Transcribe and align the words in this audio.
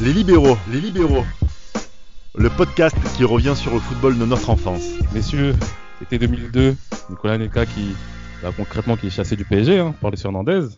Les 0.00 0.12
libéraux, 0.12 0.56
les 0.70 0.80
libéraux. 0.80 1.24
Le 2.36 2.48
podcast 2.50 2.96
qui 3.16 3.24
revient 3.24 3.54
sur 3.56 3.74
le 3.74 3.80
football 3.80 4.16
de 4.16 4.24
notre 4.24 4.48
enfance. 4.48 4.92
Messieurs, 5.12 5.56
c'était 5.98 6.20
2002. 6.20 6.76
Nicolas 7.10 7.34
Anelka 7.34 7.66
qui, 7.66 7.96
bah, 8.40 8.52
concrètement, 8.56 8.96
qui 8.96 9.08
est 9.08 9.10
chassé 9.10 9.34
du 9.34 9.44
PSG 9.44 9.80
hein, 9.80 9.92
par 10.00 10.12
les 10.12 10.16
Fernandez. 10.16 10.68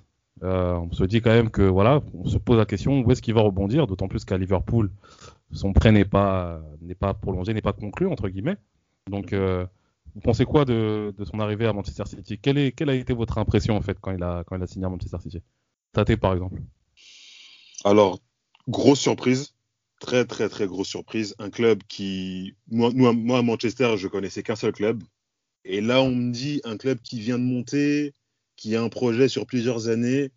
Euh, 0.42 0.72
on 0.72 0.90
se 0.92 1.04
dit 1.04 1.20
quand 1.20 1.32
même 1.32 1.50
que 1.50 1.60
voilà, 1.60 2.00
on 2.14 2.24
se 2.24 2.38
pose 2.38 2.56
la 2.56 2.64
question 2.64 3.00
où 3.00 3.12
est-ce 3.12 3.20
qu'il 3.20 3.34
va 3.34 3.42
rebondir, 3.42 3.86
d'autant 3.86 4.08
plus 4.08 4.24
qu'à 4.24 4.38
Liverpool, 4.38 4.90
son 5.52 5.74
prêt 5.74 5.92
n'est 5.92 6.06
pas 6.06 6.62
n'est 6.80 6.94
pas 6.94 7.12
prolongé, 7.12 7.52
n'est 7.52 7.60
pas 7.60 7.74
conclu 7.74 8.06
entre 8.06 8.30
guillemets. 8.30 8.56
Donc, 9.10 9.34
euh, 9.34 9.66
vous 10.14 10.22
pensez 10.22 10.46
quoi 10.46 10.64
de, 10.64 11.14
de, 11.18 11.24
son 11.26 11.40
arrivée 11.40 11.66
à 11.66 11.74
Manchester 11.74 12.06
City? 12.06 12.38
Quelle, 12.38 12.56
est, 12.56 12.72
quelle 12.72 12.88
a 12.88 12.94
été 12.94 13.12
votre 13.12 13.36
impression 13.36 13.76
en 13.76 13.82
fait 13.82 13.98
quand 14.00 14.12
il 14.12 14.22
a 14.22 14.44
quand 14.46 14.56
il 14.56 14.62
a 14.62 14.66
signé 14.66 14.86
à 14.86 14.88
Manchester 14.88 15.18
City? 15.20 15.42
Tate 15.92 16.16
par 16.16 16.32
exemple. 16.32 16.62
Alors, 17.84 18.18
grosse 18.70 19.00
surprise, 19.00 19.54
très 20.00 20.24
très 20.24 20.48
très 20.48 20.66
grosse 20.66 20.88
surprise. 20.88 21.34
Un 21.38 21.50
club 21.50 21.82
qui, 21.88 22.54
moi, 22.70 22.90
moi 22.92 23.38
à 23.38 23.42
Manchester, 23.42 23.96
je 23.96 24.08
connaissais 24.08 24.42
qu'un 24.42 24.56
seul 24.56 24.72
club, 24.72 25.02
et 25.64 25.80
là 25.80 26.02
on 26.02 26.10
me 26.10 26.32
dit 26.32 26.60
un 26.64 26.76
club 26.76 27.00
qui 27.02 27.20
vient 27.20 27.38
de 27.38 27.44
monter, 27.44 28.14
qui 28.56 28.76
a 28.76 28.82
un 28.82 28.88
projet 28.88 29.28
sur 29.28 29.46
plusieurs 29.46 29.88
années 29.88 30.30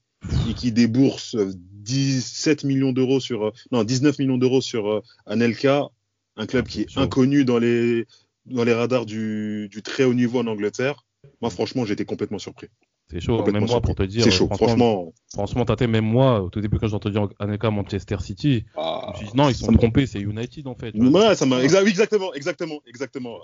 et 0.49 0.53
qui 0.53 0.71
débourse 0.71 1.35
17 1.35 2.63
millions 2.63 2.93
d'euros 2.93 3.19
sur, 3.19 3.51
non 3.71 3.83
19 3.83 4.19
millions 4.19 4.37
d'euros 4.37 4.61
sur 4.61 4.89
euh, 4.89 5.01
Anelka, 5.25 5.89
un 6.37 6.45
club 6.45 6.67
qui 6.67 6.81
est 6.81 6.97
inconnu 6.97 7.45
dans 7.45 7.59
les 7.59 8.05
dans 8.45 8.63
les 8.63 8.73
radars 8.73 9.05
du, 9.05 9.69
du 9.69 9.81
très 9.81 10.03
haut 10.03 10.13
niveau 10.13 10.39
en 10.39 10.47
Angleterre. 10.47 11.05
Moi 11.41 11.49
franchement 11.49 11.85
j'étais 11.85 12.05
complètement 12.05 12.39
surpris. 12.39 12.67
C'est 13.13 13.21
chaud, 13.21 13.45
même 13.45 13.65
moi 13.65 13.79
pour 13.79 13.95
te 13.95 14.03
dire. 14.03 14.23
C'est 14.23 14.31
chaud, 14.31 14.49
franchement. 14.51 15.13
Franchement, 15.33 15.65
t'as 15.65 15.87
même 15.87 16.05
moi, 16.05 16.41
au 16.41 16.49
tout 16.49 16.61
début 16.61 16.79
quand 16.79 16.87
j'ai 16.87 16.95
entendu 16.95 17.17
Anelka 17.39 17.69
Manchester 17.69 18.17
City, 18.19 18.65
ah, 18.75 19.13
je 19.15 19.21
me 19.21 19.29
dit, 19.29 19.37
non, 19.37 19.49
ils 19.49 19.55
sont 19.55 19.71
trompés, 19.71 20.05
c'est 20.07 20.19
United 20.19 20.67
en 20.67 20.75
fait. 20.75 20.95
Ouais, 20.95 21.35
ça 21.35 21.45
m'a 21.45 21.63
exactement, 21.63 22.33
exactement, 22.33 22.81
exactement. 22.87 23.37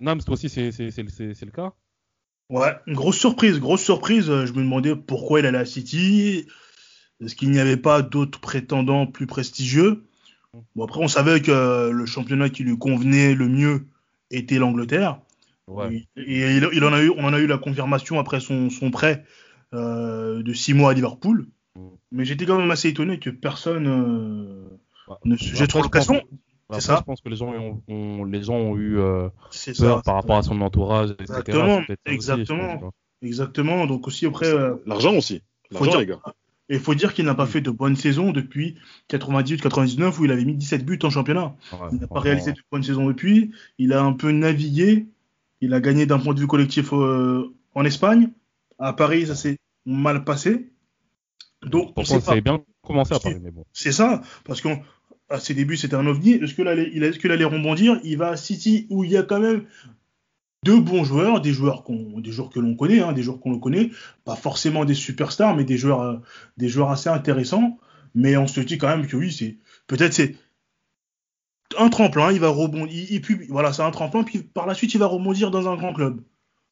Nams, 0.00 0.20
toi 0.22 0.34
aussi, 0.34 0.48
c'est 0.48 0.70
le 0.70 1.50
cas 1.50 1.72
Ouais, 2.50 2.74
une 2.86 2.94
grosse 2.94 3.18
surprise, 3.18 3.60
grosse 3.60 3.82
surprise. 3.82 4.26
Je 4.26 4.52
me 4.52 4.62
demandais 4.62 4.94
pourquoi 4.94 5.40
il 5.40 5.46
allait 5.46 5.58
à 5.58 5.64
City. 5.64 6.46
Est-ce 7.24 7.34
qu'il 7.34 7.50
n'y 7.50 7.60
avait 7.60 7.76
pas 7.76 8.02
d'autres 8.02 8.40
prétendants 8.40 9.06
plus 9.06 9.26
prestigieux? 9.26 10.04
Bon, 10.74 10.84
après, 10.84 11.00
on 11.00 11.08
savait 11.08 11.40
que 11.40 11.90
le 11.90 12.04
championnat 12.06 12.50
qui 12.50 12.64
lui 12.64 12.76
convenait 12.76 13.34
le 13.34 13.48
mieux 13.48 13.86
était 14.30 14.58
l'Angleterre. 14.58 15.20
Ouais. 15.72 16.06
Et, 16.16 16.56
il, 16.56 16.84
en 16.84 16.92
a 16.92 17.02
eu, 17.02 17.10
on 17.10 17.24
en 17.24 17.32
a 17.32 17.38
eu 17.38 17.46
la 17.46 17.58
confirmation 17.58 18.18
après 18.18 18.40
son, 18.40 18.70
son 18.70 18.90
prêt 18.90 19.24
euh, 19.74 20.42
de 20.42 20.52
six 20.52 20.74
mois 20.74 20.90
à 20.90 20.94
Liverpool. 20.94 21.46
Mm. 21.76 21.88
Mais 22.12 22.24
j'étais 22.24 22.46
quand 22.46 22.58
même 22.58 22.70
assez 22.70 22.88
étonné 22.88 23.18
que 23.18 23.30
personne 23.30 23.86
euh, 23.86 24.78
bah, 25.08 25.18
ne 25.24 25.36
se 25.36 25.54
jette 25.54 25.70
trop 25.70 25.82
l'occasion. 25.82 26.20
C'est 26.70 26.80
ça. 26.80 26.96
Je 26.98 27.04
pense 27.04 27.20
que 27.20 27.28
les 27.28 27.36
gens 27.36 27.52
ont, 27.88 28.24
les 28.24 28.42
gens 28.42 28.54
ont 28.54 28.76
eu 28.76 28.98
euh, 28.98 29.28
peur 29.78 30.02
par 30.02 30.14
rapport 30.14 30.36
à 30.36 30.42
son 30.42 30.60
entourage, 30.60 31.10
etc. 31.10 31.24
Exactement, 31.24 31.82
exactement, 32.06 32.92
exactement. 33.22 33.86
Donc 33.86 34.06
aussi 34.06 34.26
après. 34.26 34.46
Euh, 34.46 34.76
l'argent 34.86 35.14
aussi. 35.14 35.42
L'argent, 35.70 35.98
les 35.98 36.06
gars. 36.06 36.20
Et 36.68 36.76
il 36.76 36.80
faut 36.80 36.94
dire 36.94 37.12
qu'il 37.12 37.26
n'a 37.26 37.34
pas 37.34 37.46
fait 37.46 37.60
de 37.60 37.70
bonne 37.70 37.96
saison 37.96 38.30
depuis 38.30 38.76
98-99 39.10 40.18
où 40.18 40.24
il 40.24 40.32
avait 40.32 40.44
mis 40.44 40.54
17 40.54 40.84
buts 40.86 40.98
en 41.02 41.10
championnat. 41.10 41.54
il 41.92 41.98
n'a 41.98 42.06
pas 42.06 42.20
réalisé 42.20 42.52
de 42.52 42.60
bonne 42.70 42.82
saison 42.82 43.06
depuis. 43.06 43.52
Il 43.78 43.92
a 43.92 44.02
un 44.02 44.12
peu 44.12 44.30
navigué. 44.30 45.06
Il 45.62 45.72
a 45.74 45.80
gagné 45.80 46.06
d'un 46.06 46.18
point 46.18 46.34
de 46.34 46.40
vue 46.40 46.48
collectif 46.48 46.92
euh, 46.92 47.54
en 47.74 47.84
Espagne. 47.84 48.30
À 48.78 48.92
Paris, 48.92 49.28
ça 49.28 49.36
s'est 49.36 49.58
mal 49.86 50.24
passé. 50.24 50.72
Donc, 51.64 51.94
Pourtant, 51.94 52.20
ça 52.20 52.40
bien 52.40 52.64
commencé 52.84 53.14
à 53.14 53.20
Paris, 53.20 53.38
mais 53.40 53.52
bon. 53.52 53.64
C'est 53.72 53.92
ça, 53.92 54.22
parce 54.44 54.60
qu'à 54.60 55.38
ses 55.38 55.54
débuts, 55.54 55.76
c'était 55.76 55.94
un 55.94 56.06
ovni. 56.06 56.32
Est-ce 56.32 56.54
qu'il 56.54 56.66
allait, 56.66 56.90
est 56.92 57.24
allait 57.26 57.44
rebondir? 57.44 58.00
Il 58.02 58.18
va 58.18 58.30
à 58.30 58.36
City 58.36 58.88
où 58.90 59.04
il 59.04 59.12
y 59.12 59.16
a 59.16 59.22
quand 59.22 59.38
même 59.38 59.64
deux 60.64 60.80
bons 60.80 61.04
joueurs, 61.04 61.40
des 61.40 61.52
joueurs, 61.52 61.84
des 61.88 62.32
joueurs 62.32 62.50
que 62.50 62.58
l'on 62.58 62.74
connaît, 62.74 63.00
hein, 63.00 63.12
des 63.12 63.22
joueurs 63.22 63.38
qu'on 63.38 63.56
connaît, 63.60 63.90
pas 64.24 64.36
forcément 64.36 64.84
des 64.84 64.94
superstars, 64.94 65.54
mais 65.54 65.64
des 65.64 65.78
joueurs, 65.78 66.00
euh, 66.00 66.16
des 66.56 66.68
joueurs 66.68 66.90
assez 66.90 67.08
intéressants. 67.08 67.78
Mais 68.16 68.36
on 68.36 68.48
se 68.48 68.60
dit 68.60 68.78
quand 68.78 68.88
même 68.88 69.06
que 69.06 69.16
oui, 69.16 69.32
c'est 69.32 69.58
peut-être 69.86 70.12
c'est 70.12 70.34
un 71.78 71.88
tremplin, 71.88 72.32
il 72.32 72.40
va 72.40 72.48
rebondir, 72.48 73.06
et 73.10 73.20
puis 73.20 73.46
voilà, 73.48 73.72
c'est 73.72 73.82
un 73.82 73.90
tremplin, 73.90 74.22
puis 74.22 74.42
par 74.42 74.66
la 74.66 74.74
suite 74.74 74.94
il 74.94 74.98
va 74.98 75.06
rebondir 75.06 75.50
dans 75.50 75.68
un 75.68 75.76
grand 75.76 75.92
club. 75.92 76.22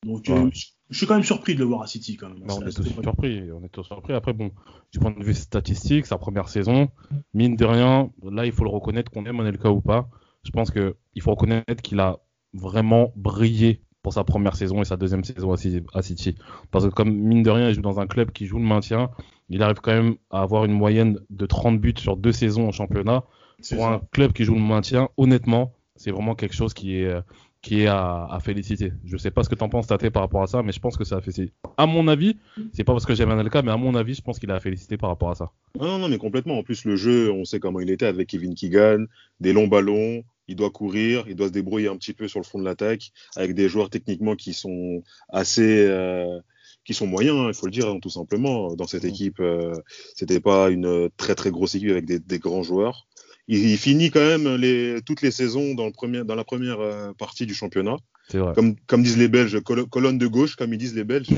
Donc 0.04 0.30
euh, 0.30 0.50
je 0.88 0.96
suis 0.96 1.06
quand 1.06 1.14
même 1.14 1.24
surpris 1.24 1.54
de 1.54 1.60
le 1.60 1.66
voir 1.66 1.82
à 1.82 1.86
City 1.86 2.16
quand 2.16 2.28
même. 2.28 2.42
on 2.48 2.66
est 2.66 2.72
tous 2.72 2.82
surpris, 3.02 3.52
on 3.52 3.62
est 3.62 3.68
tous 3.68 3.84
surpris. 3.84 4.14
Après 4.14 4.32
bon, 4.32 4.50
du 4.92 4.98
point 4.98 5.10
de 5.10 5.22
vue 5.22 5.34
statistique, 5.34 6.06
sa 6.06 6.16
première 6.16 6.48
saison, 6.48 6.88
mine 7.34 7.56
de 7.56 7.64
rien, 7.64 8.10
là 8.22 8.46
il 8.46 8.52
faut 8.52 8.64
le 8.64 8.70
reconnaître 8.70 9.10
qu'on 9.10 9.26
aime 9.26 9.40
Anelka 9.40 9.70
ou 9.70 9.80
pas. 9.80 10.08
Je 10.42 10.50
pense 10.50 10.70
que 10.70 10.96
il 11.14 11.22
faut 11.22 11.32
reconnaître 11.32 11.82
qu'il 11.82 12.00
a 12.00 12.18
vraiment 12.54 13.12
brillé 13.14 13.82
pour 14.02 14.14
sa 14.14 14.24
première 14.24 14.56
saison 14.56 14.80
et 14.80 14.84
sa 14.84 14.96
deuxième 14.96 15.24
saison 15.24 15.52
à 15.52 16.02
City. 16.02 16.34
Parce 16.70 16.86
que 16.86 16.90
comme 16.90 17.12
mine 17.12 17.42
de 17.42 17.50
rien, 17.50 17.68
il 17.68 17.74
joue 17.74 17.82
dans 17.82 18.00
un 18.00 18.06
club 18.06 18.30
qui 18.32 18.46
joue 18.46 18.58
le 18.58 18.64
maintien, 18.64 19.10
il 19.50 19.62
arrive 19.62 19.80
quand 19.82 19.92
même 19.92 20.14
à 20.30 20.40
avoir 20.42 20.64
une 20.64 20.72
moyenne 20.72 21.18
de 21.28 21.46
30 21.46 21.80
buts 21.80 21.94
sur 21.98 22.16
deux 22.16 22.32
saisons 22.32 22.68
en 22.68 22.72
championnat. 22.72 23.24
Pour 23.70 23.86
un 23.86 24.00
club 24.12 24.32
qui 24.32 24.44
joue 24.44 24.54
le 24.54 24.60
maintien, 24.60 25.08
honnêtement, 25.16 25.74
c'est 25.96 26.10
vraiment 26.10 26.34
quelque 26.34 26.54
chose 26.54 26.74
qui 26.74 26.96
est 26.96 27.14
qui 27.62 27.82
est 27.82 27.86
à, 27.86 28.26
à 28.30 28.40
féliciter. 28.40 28.92
Je 29.04 29.16
sais 29.16 29.30
pas 29.30 29.42
ce 29.42 29.48
que 29.48 29.54
tu 29.54 29.62
en 29.62 29.68
penses, 29.68 29.86
Tate, 29.86 30.08
par 30.10 30.22
rapport 30.22 30.42
à 30.42 30.46
ça, 30.46 30.62
mais 30.62 30.72
je 30.72 30.80
pense 30.80 30.96
que 30.96 31.04
ça 31.04 31.16
a 31.16 31.20
fait. 31.20 31.52
À 31.76 31.86
mon 31.86 32.08
avis, 32.08 32.38
c'est 32.72 32.84
pas 32.84 32.92
parce 32.92 33.04
que 33.04 33.14
j'aime 33.14 33.30
Anelka, 33.30 33.62
mais 33.62 33.70
à 33.70 33.76
mon 33.76 33.94
avis, 33.94 34.14
je 34.14 34.22
pense 34.22 34.38
qu'il 34.38 34.50
a 34.50 34.54
à 34.54 34.60
féliciter 34.60 34.96
par 34.96 35.10
rapport 35.10 35.30
à 35.30 35.34
ça. 35.34 35.50
Non, 35.78 35.98
non, 35.98 36.08
mais 36.08 36.18
complètement. 36.18 36.58
En 36.58 36.62
plus, 36.62 36.84
le 36.84 36.96
jeu, 36.96 37.30
on 37.30 37.44
sait 37.44 37.60
comment 37.60 37.80
il 37.80 37.90
était 37.90 38.06
avec 38.06 38.28
Kevin 38.28 38.54
Keegan, 38.54 39.04
des 39.40 39.52
longs 39.52 39.68
ballons, 39.68 40.22
il 40.48 40.56
doit 40.56 40.70
courir, 40.70 41.24
il 41.28 41.36
doit 41.36 41.48
se 41.48 41.52
débrouiller 41.52 41.88
un 41.88 41.96
petit 41.96 42.14
peu 42.14 42.28
sur 42.28 42.40
le 42.40 42.44
fond 42.44 42.58
de 42.58 42.64
l'attaque, 42.64 43.12
avec 43.36 43.54
des 43.54 43.68
joueurs 43.68 43.90
techniquement 43.90 44.36
qui 44.36 44.54
sont 44.54 45.02
assez, 45.28 45.86
euh, 45.86 46.40
qui 46.84 46.94
sont 46.94 47.06
moyens, 47.06 47.36
hein, 47.36 47.48
il 47.48 47.54
faut 47.54 47.66
le 47.66 47.72
dire 47.72 47.88
hein, 47.88 48.00
tout 48.00 48.10
simplement. 48.10 48.74
Dans 48.74 48.86
cette 48.86 49.04
mmh. 49.04 49.08
équipe, 49.08 49.40
euh, 49.40 49.74
c'était 50.14 50.40
pas 50.40 50.70
une 50.70 51.10
très 51.18 51.34
très 51.34 51.50
grosse 51.50 51.74
équipe 51.74 51.90
avec 51.90 52.06
des, 52.06 52.18
des 52.18 52.38
grands 52.38 52.62
joueurs. 52.62 53.06
Il, 53.48 53.70
il, 53.70 53.78
finit 53.78 54.10
quand 54.10 54.20
même 54.20 54.56
les, 54.56 55.00
toutes 55.04 55.22
les 55.22 55.30
saisons 55.30 55.74
dans, 55.74 55.86
le 55.86 55.92
premier, 55.92 56.24
dans 56.24 56.34
la 56.34 56.44
première 56.44 56.80
euh, 56.80 57.12
partie 57.12 57.46
du 57.46 57.54
championnat. 57.54 57.96
Vrai. 58.32 58.54
Comme, 58.54 58.76
comme 58.86 59.02
disent 59.02 59.18
les 59.18 59.28
Belges, 59.28 59.58
colonne 59.60 60.18
de 60.18 60.26
gauche, 60.26 60.56
comme 60.56 60.72
ils 60.72 60.78
disent 60.78 60.94
les 60.94 61.04
Belges. 61.04 61.30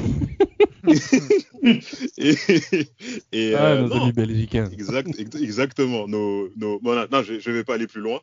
et, 2.19 2.35
et, 3.33 3.55
ah, 3.55 3.67
euh, 3.67 3.87
nos 3.87 3.95
amis 3.95 4.13
belgicains. 4.13 4.69
Exact, 4.71 5.09
exactement. 5.19 6.09
Nos, 6.09 6.51
nos, 6.57 6.81
bon, 6.81 6.95
non, 7.11 7.23
je 7.23 7.35
ne 7.35 7.55
vais 7.55 7.65
pas 7.65 7.75
aller 7.75 7.87
plus 7.87 8.01
loin. 8.01 8.21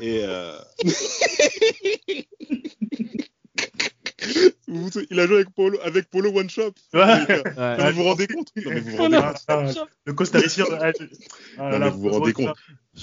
Et, 0.00 0.22
euh... 0.24 0.56
il 5.10 5.20
a 5.20 5.26
joué 5.26 5.36
avec 5.36 5.50
Polo, 5.50 5.78
avec 5.82 6.10
Polo 6.10 6.30
One 6.36 6.50
Shop. 6.50 6.72
Ouais. 6.94 7.00
ouais. 7.00 7.76
Non, 7.78 7.90
vous 7.90 7.96
vous 7.96 8.04
rendez 8.04 8.26
compte 8.26 8.52
non, 8.56 8.70
mais 8.70 8.80
vous 8.80 8.90
vous 8.90 8.96
rendez 8.96 9.16
compte 9.16 9.44
ah, 9.48 9.64
Le 10.06 10.12
Costa 10.12 10.38
Rica. 10.38 10.64
Ah, 11.58 11.70
non, 11.70 11.78
mais 11.78 11.90
vous 11.90 12.00
vous 12.00 12.10
rendez 12.10 12.32
compte 12.32 12.56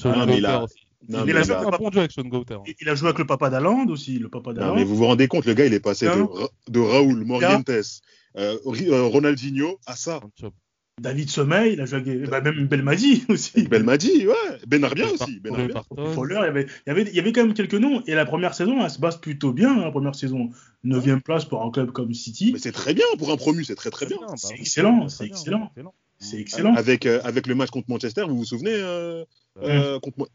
non, 0.05 0.25
mais 0.25 0.37
il 0.37 0.45
a... 0.45 0.65
Non, 1.07 1.25
il, 1.25 1.35
a 1.35 1.43
joué 1.43 1.55
avec 1.55 1.79
bon 1.79 1.87
avec 1.87 2.11
Sean 2.11 2.23
Gauter. 2.23 2.57
Il 2.79 2.89
a 2.89 2.93
joué 2.93 3.07
avec 3.07 3.19
le 3.19 3.25
papa 3.25 3.49
d'Aland 3.49 3.87
aussi. 3.87 4.19
Le 4.19 4.29
papa 4.29 4.53
non, 4.53 4.75
mais 4.75 4.83
vous 4.83 4.97
vous 4.97 5.05
rendez 5.05 5.27
compte, 5.29 5.45
le 5.45 5.53
gars, 5.53 5.65
il 5.65 5.73
est 5.73 5.79
passé 5.79 6.05
de, 6.05 6.25
de 6.69 6.79
Raoul 6.79 7.23
Morientes 7.23 7.69
euh, 7.69 7.83
euh, 8.35 9.03
Ronaldinho 9.05 9.79
à 9.85 9.95
ça. 9.95 10.19
David 10.99 11.29
Sommeil, 11.29 11.73
il 11.73 11.81
a 11.81 11.85
joué 11.85 11.99
avec, 11.99 12.29
bah, 12.29 12.41
même 12.41 12.67
Belmadi 12.67 13.25
aussi. 13.29 13.63
Belmadi, 13.63 14.27
ouais. 14.27 14.33
Benarbia 14.67 15.05
aussi. 15.11 15.39
Benarbia. 15.39 15.83
Il 15.91 16.31
y, 16.31 16.35
avait, 16.35 16.63
il, 16.63 16.89
y 16.89 16.91
avait, 16.91 17.01
il 17.03 17.15
y 17.15 17.19
avait 17.19 17.31
quand 17.31 17.43
même 17.43 17.53
quelques 17.53 17.75
noms. 17.75 18.03
Et 18.05 18.15
la 18.15 18.25
première 18.25 18.53
saison, 18.53 18.83
elle 18.83 18.89
se 18.89 18.99
base 18.99 19.17
plutôt 19.17 19.53
bien. 19.53 19.71
Hein, 19.71 19.85
la 19.85 19.91
première 19.91 20.15
saison, 20.15 20.49
9 20.83 21.21
place 21.23 21.45
pour 21.45 21.63
un 21.63 21.71
club 21.71 21.91
comme 21.91 22.13
City. 22.13 22.51
Mais 22.53 22.59
c'est 22.59 22.71
très 22.71 22.93
bien 22.93 23.05
pour 23.17 23.31
un 23.31 23.37
promu, 23.37 23.63
c'est 23.63 23.75
très 23.75 23.89
très 23.89 24.05
bien. 24.05 24.17
C'est 24.35 24.55
excellent, 24.55 25.09
c'est 25.09 25.25
excellent. 25.25 25.71
C'est 26.19 26.37
excellent. 26.37 26.75
Avec, 26.75 27.05
euh, 27.05 27.21
avec 27.23 27.47
le 27.47 27.55
match 27.55 27.69
contre 27.69 27.89
Manchester, 27.89 28.25
vous 28.27 28.37
vous 28.37 28.45
souvenez 28.45 28.73
euh, 28.73 29.23
euh, 29.61 29.99
contre, 29.99 30.29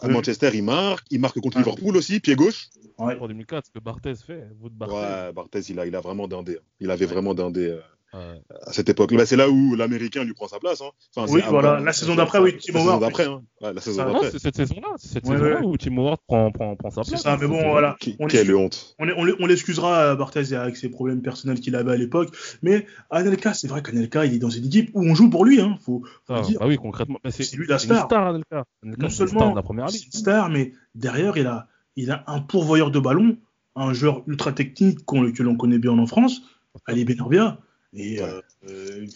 à 0.00 0.08
Manchester, 0.08 0.50
il 0.54 0.62
marque. 0.62 1.06
Il 1.10 1.20
marque 1.20 1.38
contre 1.40 1.58
Liverpool 1.58 1.96
aussi, 1.96 2.20
pied 2.20 2.34
gauche. 2.36 2.70
Ouais. 2.98 3.16
Pour 3.16 3.28
2004, 3.28 3.66
ce 3.66 3.70
que 3.70 3.78
Barthez 3.78 4.14
fait. 4.14 4.48
Vous 4.58 4.70
de 4.70 4.74
Barthez. 4.74 4.94
Ouais, 4.94 5.32
Barthez, 5.32 5.60
il, 5.68 5.78
a, 5.78 5.86
il 5.86 5.94
a 5.94 6.00
vraiment 6.00 6.26
dindé. 6.26 6.58
Il 6.80 6.90
avait 6.90 7.06
vraiment 7.06 7.34
dindé. 7.34 7.78
Euh, 8.14 8.34
Ouais. 8.34 8.40
à 8.66 8.72
cette 8.72 8.88
époque. 8.88 9.14
Bah, 9.14 9.24
c'est 9.24 9.36
là 9.36 9.48
où 9.48 9.76
l'Américain 9.76 10.24
lui 10.24 10.34
prend 10.34 10.48
sa 10.48 10.58
place. 10.58 10.80
Hein. 10.80 10.90
Enfin, 11.14 11.32
oui, 11.32 11.42
voilà. 11.48 11.78
La 11.78 11.92
saison 11.92 12.16
d'après, 12.16 12.40
oui, 12.40 12.56
Timo 12.58 12.84
Ward. 12.84 13.00
D'après, 13.00 13.26
hein. 13.26 13.42
ouais, 13.60 13.72
la 13.72 13.80
saison 13.80 14.04
d'après. 14.04 14.30
C'est 14.32 14.40
cette 14.40 14.56
saison-là, 14.56 14.88
c'est 14.96 15.08
cette 15.12 15.24
ouais, 15.26 15.36
saison-là 15.36 15.60
ouais. 15.60 15.66
où 15.66 15.76
Timo 15.76 16.04
Ward 16.06 16.18
prend, 16.26 16.50
prend, 16.50 16.74
prend 16.74 16.90
sa 16.90 17.02
place. 17.02 17.08
C'est 17.08 17.16
ça, 17.18 17.36
mais 17.40 17.46
bon, 17.46 17.62
voilà. 17.70 17.96
on 18.18 18.26
quelle 18.26 18.54
honte. 18.54 18.96
On, 18.98 19.06
on 19.08 19.46
l'excusera, 19.46 20.16
Barthez, 20.16 20.54
avec 20.54 20.76
ses 20.76 20.88
problèmes 20.88 21.22
personnels 21.22 21.60
qu'il 21.60 21.76
avait 21.76 21.92
à 21.92 21.96
l'époque. 21.96 22.34
Mais 22.62 22.86
Anelka, 23.10 23.54
c'est 23.54 23.68
vrai 23.68 23.82
qu'Anelka, 23.82 24.24
il 24.24 24.34
est 24.34 24.38
dans 24.38 24.50
une 24.50 24.66
équipe 24.66 24.90
où 24.94 25.02
on 25.02 25.14
joue 25.14 25.30
pour 25.30 25.44
lui. 25.44 25.60
Hein. 25.60 25.78
Faut, 25.80 26.02
faut 26.26 26.34
ah, 26.34 26.40
dire. 26.40 26.58
Bah 26.58 26.66
oui, 26.66 26.76
concrètement. 26.76 27.18
C'est 27.28 27.54
lui 27.54 27.66
la 27.68 27.78
star. 27.78 27.98
Une 27.98 28.04
star, 28.06 28.26
Anelka. 28.26 28.64
Anelka 28.82 29.02
non 29.02 29.08
seulement 29.08 29.54
la 29.54 29.62
première 29.62 29.86
ligue. 29.86 30.12
star, 30.12 30.50
mais 30.50 30.72
derrière, 30.96 31.36
il 31.36 31.46
a, 31.46 31.68
il 31.94 32.10
a 32.10 32.24
un 32.26 32.40
pourvoyeur 32.40 32.90
de 32.90 32.98
ballon, 32.98 33.36
un 33.76 33.92
joueur 33.92 34.24
ultra 34.26 34.52
technique 34.52 35.06
qu 35.06 35.32
que 35.32 35.42
l'on 35.44 35.56
connaît 35.56 35.78
bien 35.78 35.92
en 35.96 36.06
France, 36.06 36.42
Ali 36.86 37.04
Benarbia. 37.04 37.58
Et 37.92 38.20
euh, 38.20 38.40
euh, 38.68 39.06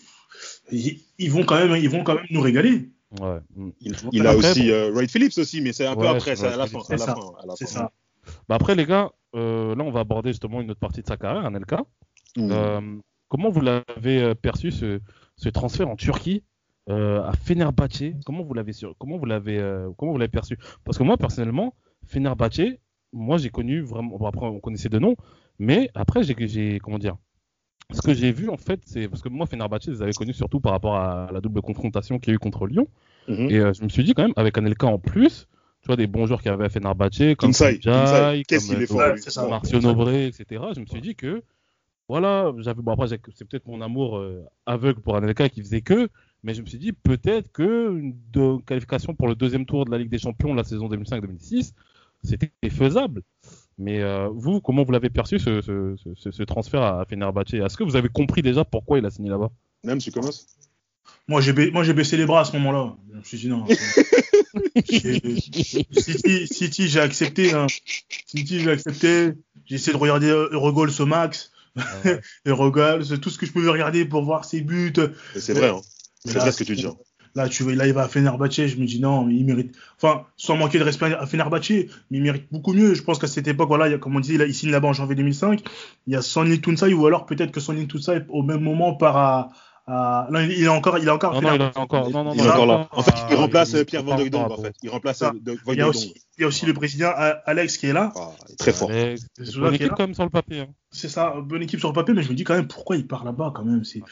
ils, 0.72 1.00
ils, 1.18 1.30
vont 1.30 1.44
quand 1.44 1.56
même, 1.56 1.76
ils 1.76 1.88
vont 1.88 2.02
quand 2.02 2.14
même 2.16 2.26
nous 2.30 2.40
régaler. 2.40 2.90
Ouais. 3.20 3.38
Il, 3.80 3.94
il 4.12 4.26
a 4.26 4.30
Après, 4.30 4.50
aussi 4.50 4.70
euh, 4.70 4.90
Wright 4.92 5.10
Phillips 5.10 5.38
aussi, 5.38 5.60
mais 5.60 5.72
c'est 5.72 5.86
un 5.86 5.94
peu 5.94 6.08
après, 6.08 6.34
c'est 6.34 6.48
à 6.48 6.56
la 6.56 6.66
fin. 6.66 6.80
C'est 7.56 7.66
ça. 7.66 7.92
Bah 8.48 8.56
après, 8.56 8.74
les 8.74 8.86
gars, 8.86 9.12
euh, 9.36 9.74
là, 9.76 9.84
on 9.84 9.90
va 9.90 10.00
aborder 10.00 10.30
justement 10.30 10.60
une 10.60 10.70
autre 10.70 10.80
partie 10.80 11.02
de 11.02 11.06
sa 11.06 11.16
carrière, 11.16 11.44
Anelka. 11.44 11.84
Mmh. 12.36 12.50
Euh, 12.50 12.80
comment 13.28 13.50
vous 13.50 13.60
l'avez 13.60 14.34
perçu 14.34 14.72
ce, 14.72 15.00
ce 15.36 15.48
transfert 15.50 15.88
en 15.88 15.96
Turquie 15.96 16.42
euh, 16.88 17.22
à 17.22 17.32
Fenerbahçe? 17.34 18.14
Comment 18.24 18.42
vous 18.42 18.54
l'avez 18.54 18.72
sur- 18.72 18.96
comment 18.98 19.18
vous 19.18 19.26
l'avez 19.26 19.58
euh, 19.58 19.90
comment 19.96 20.12
vous 20.12 20.18
l'avez 20.18 20.30
perçu? 20.30 20.58
Parce 20.84 20.98
que 20.98 21.04
moi 21.04 21.16
personnellement, 21.16 21.74
Fenerbahçe, 22.06 22.78
moi 23.12 23.36
j'ai 23.36 23.50
connu 23.50 23.82
vraiment. 23.82 24.16
bon, 24.18 24.26
après 24.26 24.46
on 24.46 24.58
connaissait 24.58 24.88
de 24.88 24.98
nom, 24.98 25.14
mais 25.58 25.90
après 25.94 26.24
j'ai 26.24 26.78
comment 26.80 26.98
dire 26.98 27.16
Ce 27.92 28.00
que 28.02 28.14
j'ai 28.14 28.32
vu 28.32 28.48
en 28.48 28.56
fait, 28.56 28.80
c'est 28.84 29.08
parce 29.08 29.22
que 29.22 29.28
moi 29.28 29.46
Fenerbahçe, 29.46 29.84
je 29.86 29.90
les 29.92 30.02
avais 30.02 30.12
connus 30.12 30.32
surtout 30.34 30.60
par 30.60 30.72
rapport 30.72 30.96
à 30.96 31.30
la 31.32 31.40
double 31.40 31.60
confrontation 31.62 32.18
qu'il 32.18 32.30
y 32.30 32.32
a 32.32 32.36
eu 32.36 32.38
contre 32.38 32.66
Lyon. 32.66 32.88
Mhm. 33.28 33.50
Et 33.50 33.58
euh, 33.58 33.72
je 33.72 33.82
me 33.82 33.88
suis 33.88 34.04
dit 34.04 34.14
quand 34.14 34.22
même 34.22 34.32
avec 34.36 34.56
Anelka 34.58 34.86
en 34.86 34.98
plus. 34.98 35.48
Tu 35.82 35.88
vois, 35.88 35.96
des 35.96 36.06
bons 36.06 36.24
joueurs 36.26 36.40
qu'il 36.40 36.50
y 36.50 36.54
avait 36.54 36.64
à 36.64 36.68
Fenerbahçe, 36.70 37.36
comme 37.36 37.52
qu'est-ce 38.48 38.68
comme, 38.68 38.76
qu'il 38.76 38.82
est 38.82 38.86
euh. 38.86 39.14
Marcio 39.50 39.80
Nobré, 39.82 40.26
etc. 40.28 40.64
Je 40.74 40.80
me 40.80 40.86
suis 40.86 41.02
dit 41.02 41.14
que, 41.14 41.42
voilà, 42.08 42.52
j'avais, 42.58 42.80
bon 42.80 42.92
après, 42.92 43.06
j'ai- 43.08 43.20
c'est 43.34 43.46
peut-être 43.46 43.66
mon 43.66 43.82
amour 43.82 44.16
euh, 44.16 44.44
aveugle 44.64 45.00
pour 45.02 45.16
Anelka 45.16 45.50
qui 45.50 45.60
faisait 45.60 45.82
que, 45.82 46.08
mais 46.42 46.54
je 46.54 46.62
me 46.62 46.66
suis 46.66 46.78
dit 46.78 46.92
peut-être 46.92 47.52
que 47.52 47.98
une 47.98 48.16
de- 48.32 48.62
qualification 48.64 49.14
pour 49.14 49.28
le 49.28 49.34
deuxième 49.34 49.66
tour 49.66 49.84
de 49.84 49.90
la 49.90 49.98
Ligue 49.98 50.10
des 50.10 50.18
Champions 50.18 50.54
la 50.54 50.64
saison 50.64 50.88
2005-2006, 50.88 51.74
c'était 52.22 52.50
faisable. 52.70 53.20
Mais 53.78 54.00
euh, 54.00 54.28
vous, 54.32 54.60
comment 54.60 54.84
vous 54.84 54.92
l'avez 54.92 55.10
perçu 55.10 55.38
ce, 55.38 55.60
ce, 55.60 55.94
ce- 55.96 56.14
ce- 56.14 56.30
ce 56.30 56.42
transfert 56.44 56.82
à 56.82 57.04
Fenerbahçe? 57.04 57.54
Est-ce 57.54 57.76
que 57.76 57.82
vous 57.84 57.96
avez 57.96 58.08
compris 58.08 58.40
déjà 58.42 58.64
pourquoi 58.64 58.98
il 58.98 59.06
a 59.06 59.10
signé 59.10 59.30
là-bas? 59.30 59.50
Même, 59.82 59.98
tu 59.98 60.10
commences 60.12 60.46
Moi, 61.28 61.40
j'ai 61.40 61.52
ba- 61.52 61.70
moi, 61.72 61.82
j'ai 61.84 61.92
baissé 61.92 62.16
les 62.16 62.26
bras 62.26 62.40
à 62.42 62.44
ce 62.44 62.52
moment-là. 62.52 62.94
Je 63.12 63.18
me 63.18 63.22
suis 63.24 63.38
dit 63.38 63.48
non. 63.48 63.64
J'ai- 64.88 65.20
City, 66.00 66.46
City, 66.46 66.88
j'ai 66.88 67.00
accepté. 67.00 67.52
Hein. 67.52 67.66
City, 68.26 68.60
j'ai 68.60 68.70
accepté. 68.70 69.32
J'ai 69.66 69.76
essayé 69.76 69.92
de 69.92 69.98
regarder 69.98 70.28
euh, 70.28 70.48
Eurogoals 70.52 70.90
au 71.00 71.06
max. 71.06 71.50
Ouais. 71.76 72.20
Eurogoals, 72.46 73.04
c'est 73.04 73.18
tout 73.18 73.30
ce 73.30 73.38
que 73.38 73.46
je 73.46 73.52
pouvais 73.52 73.70
regarder 73.70 74.04
pour 74.04 74.22
voir 74.22 74.44
ses 74.44 74.60
buts. 74.60 74.92
Et 75.34 75.40
C'est 75.40 75.54
vrai, 75.54 75.70
hein. 75.70 75.80
C'est 76.24 76.38
vrai 76.38 76.52
ce 76.52 76.58
que 76.58 76.64
tu 76.64 76.76
dis. 76.76 76.86
Là, 77.36 77.48
tu 77.48 77.64
vois, 77.64 77.74
là, 77.74 77.86
il 77.86 77.92
va 77.92 78.02
à 78.04 78.08
Fenerbahçe. 78.08 78.66
Je 78.68 78.76
me 78.76 78.86
dis 78.86 79.00
non, 79.00 79.24
mais 79.24 79.34
il 79.34 79.44
mérite. 79.44 79.74
Enfin, 79.96 80.24
sans 80.36 80.56
manquer 80.56 80.78
de 80.78 80.84
respect 80.84 81.12
à 81.14 81.26
Fenerbahçe, 81.26 81.70
mais 82.10 82.18
il 82.18 82.22
mérite 82.22 82.44
beaucoup 82.52 82.72
mieux. 82.72 82.94
Je 82.94 83.02
pense 83.02 83.18
qu'à 83.18 83.26
cette 83.26 83.48
époque, 83.48 83.68
voilà, 83.68 83.88
il 83.88 83.90
y 83.90 83.94
a, 83.94 83.98
comme 83.98 84.14
on 84.16 84.20
dit, 84.20 84.36
là, 84.38 84.44
il 84.46 84.54
signe 84.54 84.70
là-bas 84.70 84.88
en 84.88 84.92
janvier 84.92 85.16
2005. 85.16 85.60
Il 86.06 86.12
y 86.12 86.16
a 86.16 86.22
Sonny 86.22 86.60
Tunsai, 86.60 86.92
ou 86.94 87.06
alors 87.06 87.26
peut-être 87.26 87.50
que 87.50 87.60
Sonny 87.60 87.88
Tunsai, 87.88 88.22
au 88.28 88.42
même 88.42 88.60
moment, 88.60 88.94
part 88.94 89.16
à. 89.16 89.48
à... 89.86 90.28
Non, 90.30 90.38
il 90.40 90.52
il 90.52 90.62
est 90.64 90.68
encore, 90.68 90.98
il 90.98 91.08
est 91.08 91.10
encore. 91.10 91.34
Non, 91.34 91.40
non, 91.42 91.54
il 91.56 91.60
est 91.62 91.76
encore. 91.76 92.08
Non, 92.10 92.22
non, 92.24 92.32
Il 92.34 92.38
non, 92.38 92.44
est 92.44 92.46
il 92.46 92.50
encore 92.52 92.66
là. 92.66 92.88
En 92.92 93.02
fait, 93.02 93.14
il 93.30 93.36
remplace 93.36 93.74
euh, 93.74 93.84
Pierre 93.84 94.04
Van 94.04 94.12
en 94.14 94.56
fait. 94.62 94.74
Il 94.84 94.90
remplace 94.90 95.22
euh, 95.22 95.30
Van 95.64 95.72
Il 95.72 95.78
y 95.78 95.82
a 95.82 95.88
aussi, 95.88 96.14
il 96.38 96.42
y 96.42 96.44
a 96.44 96.46
aussi 96.46 96.66
le 96.66 96.72
président 96.74 97.08
A- 97.08 97.42
Alex 97.46 97.78
qui 97.78 97.86
est 97.86 97.92
là. 97.92 98.12
Ah, 98.16 98.30
très 98.58 98.72
fort. 98.72 98.90
Alex, 98.90 99.26
C'est 99.42 99.58
est 99.58 99.74
équipe 99.74 99.98
même 99.98 100.14
sur 100.14 100.24
le 100.24 100.30
papier. 100.30 100.60
hein. 100.60 100.68
C'est 100.90 101.08
ça, 101.08 101.34
bonne 101.44 101.62
équipe 101.62 101.80
sur 101.80 101.88
le 101.88 101.94
papier, 101.94 102.14
mais 102.14 102.22
je 102.22 102.30
me 102.30 102.34
dis 102.34 102.44
quand 102.44 102.54
même 102.54 102.68
pourquoi 102.68 102.96
il 102.96 103.06
part 103.08 103.24
là-bas 103.24 103.52
quand 103.54 103.64
même? 103.64 103.82
C'est... 103.84 104.02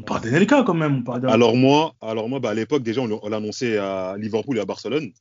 On 0.00 0.02
parle 0.02 0.22
d'NLK 0.22 0.64
quand 0.64 0.72
même. 0.74 0.96
On 0.96 1.02
parle 1.02 1.20
d'un- 1.20 1.28
Alors 1.28 1.54
moi, 1.54 1.94
alors 2.00 2.26
moi 2.30 2.40
bah, 2.40 2.50
à 2.50 2.54
l'époque, 2.54 2.82
déjà, 2.82 3.02
on 3.02 3.06
l'a- 3.06 3.18
on 3.22 3.28
l'a 3.28 3.36
annoncé 3.36 3.76
à 3.76 4.16
Liverpool 4.16 4.56
et 4.56 4.60
à 4.60 4.64
Barcelone. 4.64 5.12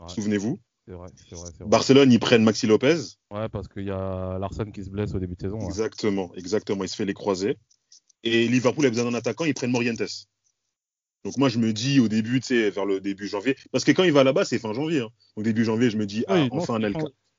Ouais. 0.00 0.08
Souvenez-vous. 0.08 0.58
C'est 0.88 0.92
vrai, 0.94 1.08
c'est 1.28 1.34
vrai, 1.36 1.46
c'est 1.52 1.60
vrai. 1.60 1.68
Barcelone, 1.70 2.10
ils 2.12 2.18
prennent 2.18 2.42
Maxi 2.42 2.66
Lopez. 2.66 2.96
Ouais, 3.30 3.48
parce 3.48 3.68
qu'il 3.68 3.84
y 3.84 3.90
a 3.92 4.36
Larsen 4.38 4.72
qui 4.72 4.82
se 4.84 4.90
blesse 4.90 5.14
au 5.14 5.20
début 5.20 5.36
de 5.36 5.40
saison. 5.42 5.58
ouais. 5.60 5.66
Exactement, 5.66 6.32
exactement. 6.34 6.82
Il 6.84 6.88
se 6.88 6.96
fait 6.96 7.04
les 7.06 7.14
croiser. 7.14 7.56
Et 8.24 8.48
Liverpool 8.48 8.84
a 8.86 8.90
besoin 8.90 9.04
d'un 9.10 9.16
attaquant, 9.16 9.44
ils 9.44 9.54
prennent 9.54 9.70
Morientes. 9.70 10.02
Donc 11.24 11.36
moi, 11.38 11.48
je 11.48 11.58
me 11.58 11.72
dis 11.72 12.00
au 12.00 12.08
début, 12.08 12.40
tu 12.40 12.48
sais, 12.48 12.70
vers 12.70 12.84
le 12.84 13.00
début 13.00 13.28
janvier, 13.28 13.56
parce 13.72 13.84
que 13.84 13.92
quand 13.92 14.02
il 14.04 14.12
va 14.12 14.24
là-bas, 14.24 14.44
c'est 14.44 14.58
fin 14.58 14.72
janvier. 14.74 15.00
hein. 15.00 15.08
Donc 15.36 15.44
début 15.44 15.64
janvier, 15.64 15.88
je 15.88 15.96
me 15.96 16.04
dis, 16.06 16.24
ah, 16.28 16.34
Oui, 16.34 16.48
non, 16.50 16.56
enfin 16.58 16.74
un 16.74 16.82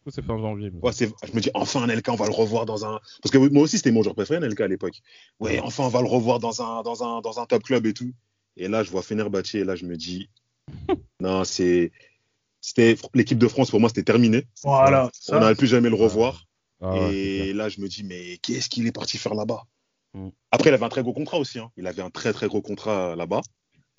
fin- 0.06 0.12
C'est 0.12 0.24
fin 0.26 0.38
janvier. 0.38 0.72
mais- 0.72 0.80
Ouais, 0.82 0.92
je 0.94 1.34
me 1.34 1.40
dis, 1.42 1.50
enfin 1.54 1.82
un 1.84 1.88
LK, 1.94 2.10
on 2.10 2.16
va 2.16 2.26
le 2.28 2.32
revoir 2.34 2.66
dans 2.66 2.86
un. 2.86 3.00
Parce 3.22 3.32
que 3.32 3.38
moi 3.38 3.64
aussi, 3.64 3.78
c'était 3.78 3.92
mon 3.92 4.04
joueur 4.04 4.16
préféré, 4.16 4.44
un 4.44 4.48
LK 4.50 4.62
à 4.62 4.68
l'époque. 4.68 5.02
Ouais, 5.40 5.60
enfin, 5.60 5.84
on 5.84 5.90
va 5.90 6.02
le 6.02 6.08
revoir 6.08 6.40
dans 6.40 6.62
un, 6.62 6.82
dans 6.84 7.04
un, 7.04 7.22
dans 7.22 7.40
un 7.40 7.46
top 7.46 7.64
club 7.64 7.86
et 7.86 7.94
tout. 7.94 8.12
Et 8.58 8.68
là, 8.70 8.84
je 8.84 8.92
vois 8.92 9.02
Fenerbahçe, 9.02 9.56
et 9.56 9.64
là, 9.66 9.76
je 9.76 9.86
me 9.86 9.98
dis, 9.98 10.30
non, 11.20 11.44
c'est. 11.44 11.92
C'était 12.62 12.96
l'équipe 13.14 13.38
de 13.38 13.48
France 13.48 13.70
pour 13.70 13.80
moi, 13.80 13.90
c'était 13.90 14.02
terminé. 14.04 14.46
Voilà. 14.64 15.12
on 15.30 15.40
n'allait 15.40 15.54
plus 15.56 15.68
jamais 15.68 15.90
le 15.90 15.96
revoir. 15.96 16.46
Ah 16.82 16.96
et 17.12 17.54
là, 17.54 17.70
je 17.70 17.80
me 17.80 17.88
dis, 17.88 18.04
mais 18.04 18.38
qu'est-ce 18.38 18.70
qu'il 18.70 18.88
est 18.88 18.92
parti 18.92 19.18
faire 19.20 19.36
là-bas? 19.36 19.64
Mm. 20.16 20.30
Après, 20.52 20.70
il 20.72 20.74
avait 20.74 20.84
un 20.86 20.90
très 20.90 21.04
gros 21.04 21.14
contrat 21.14 21.38
aussi. 21.38 21.60
hein. 21.60 21.72
Il 21.78 21.86
avait 21.88 22.02
un 22.02 22.10
très 22.10 22.34
très 22.34 22.48
gros 22.48 22.62
contrat 22.62 23.16
là-bas. 23.16 23.42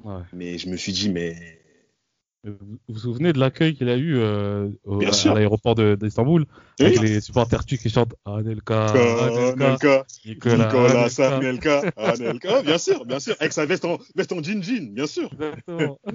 Ouais. 0.04 0.20
Mais 0.32 0.58
je 0.58 0.68
me 0.68 0.76
suis 0.76 0.92
dit, 0.92 1.08
mais 1.10 1.60
Vous 2.46 2.52
vous 2.60 2.78
vous 2.88 2.98
souvenez 2.98 3.32
de 3.32 3.38
l'accueil 3.40 3.74
qu'il 3.74 3.88
a 3.88 3.96
eu 3.96 4.16
euh, 4.16 4.68
au- 4.84 5.00
à, 5.02 5.34
l'aéroport 5.34 5.74
de- 5.74 5.96
d'Istanbul? 6.00 6.46
Oui. 6.78 6.86
avec 6.86 7.00
les 7.00 7.20
supporters 7.20 7.64
turcs 7.64 7.80
qui 7.80 7.88
chantent 7.90 8.14
Anelka, 8.24 8.86
Anelka, 8.86 9.66
Anelka, 9.66 10.06
Nicolas, 10.24 10.56
Nicolas 10.66 10.90
Anelka. 10.90 11.08
Samuelka, 11.08 11.82
Anelka, 11.96 12.62
bien 12.62 12.78
sûr, 12.78 13.04
bien 13.04 13.18
sûr, 13.18 13.34
avec 13.40 13.52
sa 13.52 13.66
veste 13.66 13.84
en, 13.84 13.98
veste 14.14 14.32
en 14.32 14.42
jean 14.42 14.62
jean, 14.62 14.92
bien 14.92 15.06
sûr. 15.06 15.30
Exactement. 15.32 15.98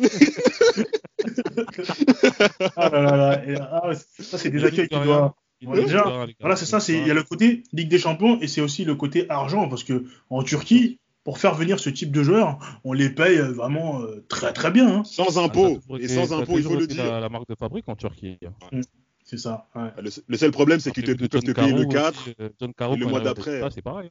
Ah 2.75 2.89
là 2.89 3.01
là 3.01 3.17
là. 3.17 3.45
Et, 3.47 3.55
ah, 3.59 3.91
ça, 4.19 4.37
c'est 4.37 4.49
des 4.49 4.63
accueils 4.63 4.87
qui 4.87 4.99
doivent. 4.99 5.31
Ouais, 5.65 5.83
déjà. 5.83 6.25
Voilà, 6.39 6.55
c'est 6.55 6.65
ça. 6.65 6.79
Il 6.89 7.05
y 7.07 7.11
a 7.11 7.13
le 7.13 7.23
côté 7.23 7.63
Ligue 7.73 7.89
des 7.89 7.99
Champions 7.99 8.39
et 8.41 8.47
c'est 8.47 8.61
aussi 8.61 8.83
le 8.85 8.95
côté 8.95 9.27
argent 9.29 9.69
parce 9.69 9.83
que 9.83 10.05
en 10.29 10.41
Turquie, 10.43 10.99
pour 11.23 11.37
faire 11.37 11.53
venir 11.55 11.79
ce 11.79 11.89
type 11.89 12.11
de 12.11 12.23
joueurs, 12.23 12.57
on 12.83 12.93
les 12.93 13.09
paye 13.09 13.37
vraiment 13.37 14.01
euh, 14.01 14.25
très 14.27 14.53
très 14.53 14.71
bien. 14.71 14.87
hein. 14.97 15.03
Sans 15.03 15.37
impôts, 15.37 15.79
et 15.99 16.07
sans 16.07 16.33
impôts, 16.33 16.57
il 16.57 16.63
faut 16.63 16.75
le 16.75 16.87
dire. 16.87 17.05
La, 17.05 17.19
la 17.19 17.29
marque 17.29 17.47
de 17.47 17.55
fabrique 17.55 17.87
en 17.89 17.95
Turquie. 17.95 18.39
C'est 19.23 19.37
ça. 19.37 19.69
ouais. 19.75 19.91
Le, 20.01 20.09
le 20.27 20.37
seul 20.37 20.51
problème, 20.51 20.79
c'est 20.79 20.91
qu'ils 20.91 21.05
peuvent 21.05 21.15
te 21.41 21.51
payer 21.51 21.71
le 21.73 21.85
Caro 21.85 21.89
4. 21.91 22.19
aussi, 22.19 22.35
euh, 22.39 22.49
Caro, 22.75 22.95
et 22.95 22.97
le 22.97 23.05
mois 23.05 23.21
d'après. 23.21 23.61
C'est 23.71 23.81
pareil. 23.83 24.09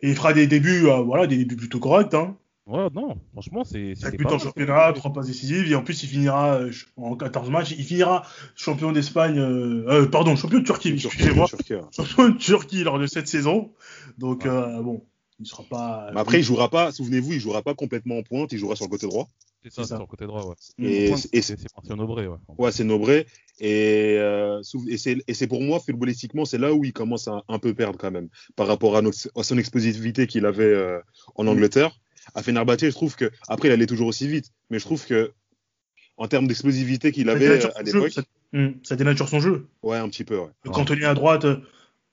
Et 0.00 0.10
il 0.10 0.14
fera 0.16 0.32
des 0.34 0.46
débuts, 0.46 0.86
euh, 0.86 1.00
voilà, 1.02 1.26
des 1.26 1.38
débuts 1.38 1.56
plutôt 1.56 1.80
corrects. 1.80 2.12
Hein. 2.14 2.36
Ouais, 2.66 2.88
non, 2.94 3.18
franchement, 3.32 3.62
c'est. 3.64 3.94
5 3.94 4.12
c'était 4.12 4.16
buts 4.16 4.24
en 4.26 4.38
championnat, 4.38 4.86
c'était- 4.88 5.00
3 5.00 5.12
passes 5.12 5.26
décisives, 5.26 5.70
et 5.70 5.74
en 5.74 5.82
plus 5.82 6.02
il 6.02 6.08
finira 6.08 6.54
euh, 6.60 6.70
en 6.96 7.14
14 7.14 7.50
matchs, 7.50 7.72
il 7.76 7.84
finira 7.84 8.24
champion 8.56 8.90
d'Espagne, 8.92 9.38
euh, 9.38 9.84
euh, 9.88 10.06
pardon, 10.06 10.34
champion 10.34 10.60
de 10.60 10.64
Turquie, 10.64 10.90
excusez-moi, 10.94 11.46
champion 11.94 12.28
de 12.30 12.38
Turquie 12.38 12.82
lors 12.84 12.98
de 12.98 13.06
cette 13.06 13.28
saison. 13.28 13.72
Donc 14.16 14.46
euh, 14.46 14.80
bon, 14.82 15.04
il 15.40 15.46
sera 15.46 15.62
pas. 15.64 16.08
Mais 16.14 16.20
après, 16.20 16.38
il 16.38 16.42
jouera 16.42 16.70
pas, 16.70 16.90
souvenez-vous, 16.90 17.34
il 17.34 17.40
jouera 17.40 17.60
pas 17.60 17.74
complètement 17.74 18.16
en 18.16 18.22
pointe, 18.22 18.50
il 18.52 18.58
jouera 18.58 18.76
sur 18.76 18.86
le 18.86 18.90
côté 18.90 19.06
droit. 19.06 19.28
C'est 19.62 19.70
ça, 19.72 19.82
C'est 19.82 19.88
ça. 19.88 19.94
sur 19.96 20.02
le 20.04 20.06
côté 20.08 20.26
droit, 20.26 20.44
ouais. 20.46 20.54
Et- 20.78 21.10
et- 21.32 21.42
c'est 21.42 21.56
Nobré, 21.96 22.26
ouais. 22.28 22.36
Ouais, 22.58 22.70
c'est 22.72 22.84
Nobré. 22.84 23.26
Et, 23.60 24.16
euh, 24.18 24.60
et 24.88 25.34
c'est 25.34 25.46
pour 25.46 25.60
moi, 25.62 25.80
footballistiquement, 25.80 26.44
c'est 26.44 26.58
là 26.58 26.72
où 26.74 26.84
il 26.84 26.92
commence 26.92 27.28
à 27.28 27.42
un 27.48 27.58
peu 27.58 27.72
perdre 27.74 27.98
quand 27.98 28.10
même, 28.10 28.28
par 28.56 28.66
rapport 28.66 28.96
à, 28.96 29.02
notre- 29.02 29.28
à 29.36 29.42
son 29.42 29.56
explosivité 29.58 30.26
qu'il 30.26 30.44
avait 30.46 30.64
euh, 30.64 30.98
en 31.36 31.46
Angleterre. 31.46 31.98
À 32.34 32.42
Fenerbahçe, 32.42 32.80
je 32.86 32.90
trouve 32.90 33.16
que, 33.16 33.30
après, 33.48 33.68
il 33.68 33.72
allait 33.72 33.86
toujours 33.86 34.06
aussi 34.08 34.26
vite, 34.28 34.50
mais 34.70 34.78
je 34.78 34.84
trouve 34.84 35.04
que, 35.04 35.32
en 36.16 36.28
termes 36.28 36.46
d'explosivité 36.46 37.12
qu'il 37.12 37.28
avait 37.28 37.60
à 37.76 37.82
l'époque, 37.82 38.12
ça- 38.12 38.22
ça 38.82 38.96
dénature 38.96 39.28
son 39.28 39.40
jeu. 39.40 39.66
ouais, 39.82 39.98
un 39.98 40.08
petit 40.08 40.24
peu, 40.24 40.38
ouais. 40.38 40.48
Le. 40.64 40.70
Cantonier 40.70 41.04
à 41.06 41.14
droite, 41.14 41.44
euh, 41.44 41.56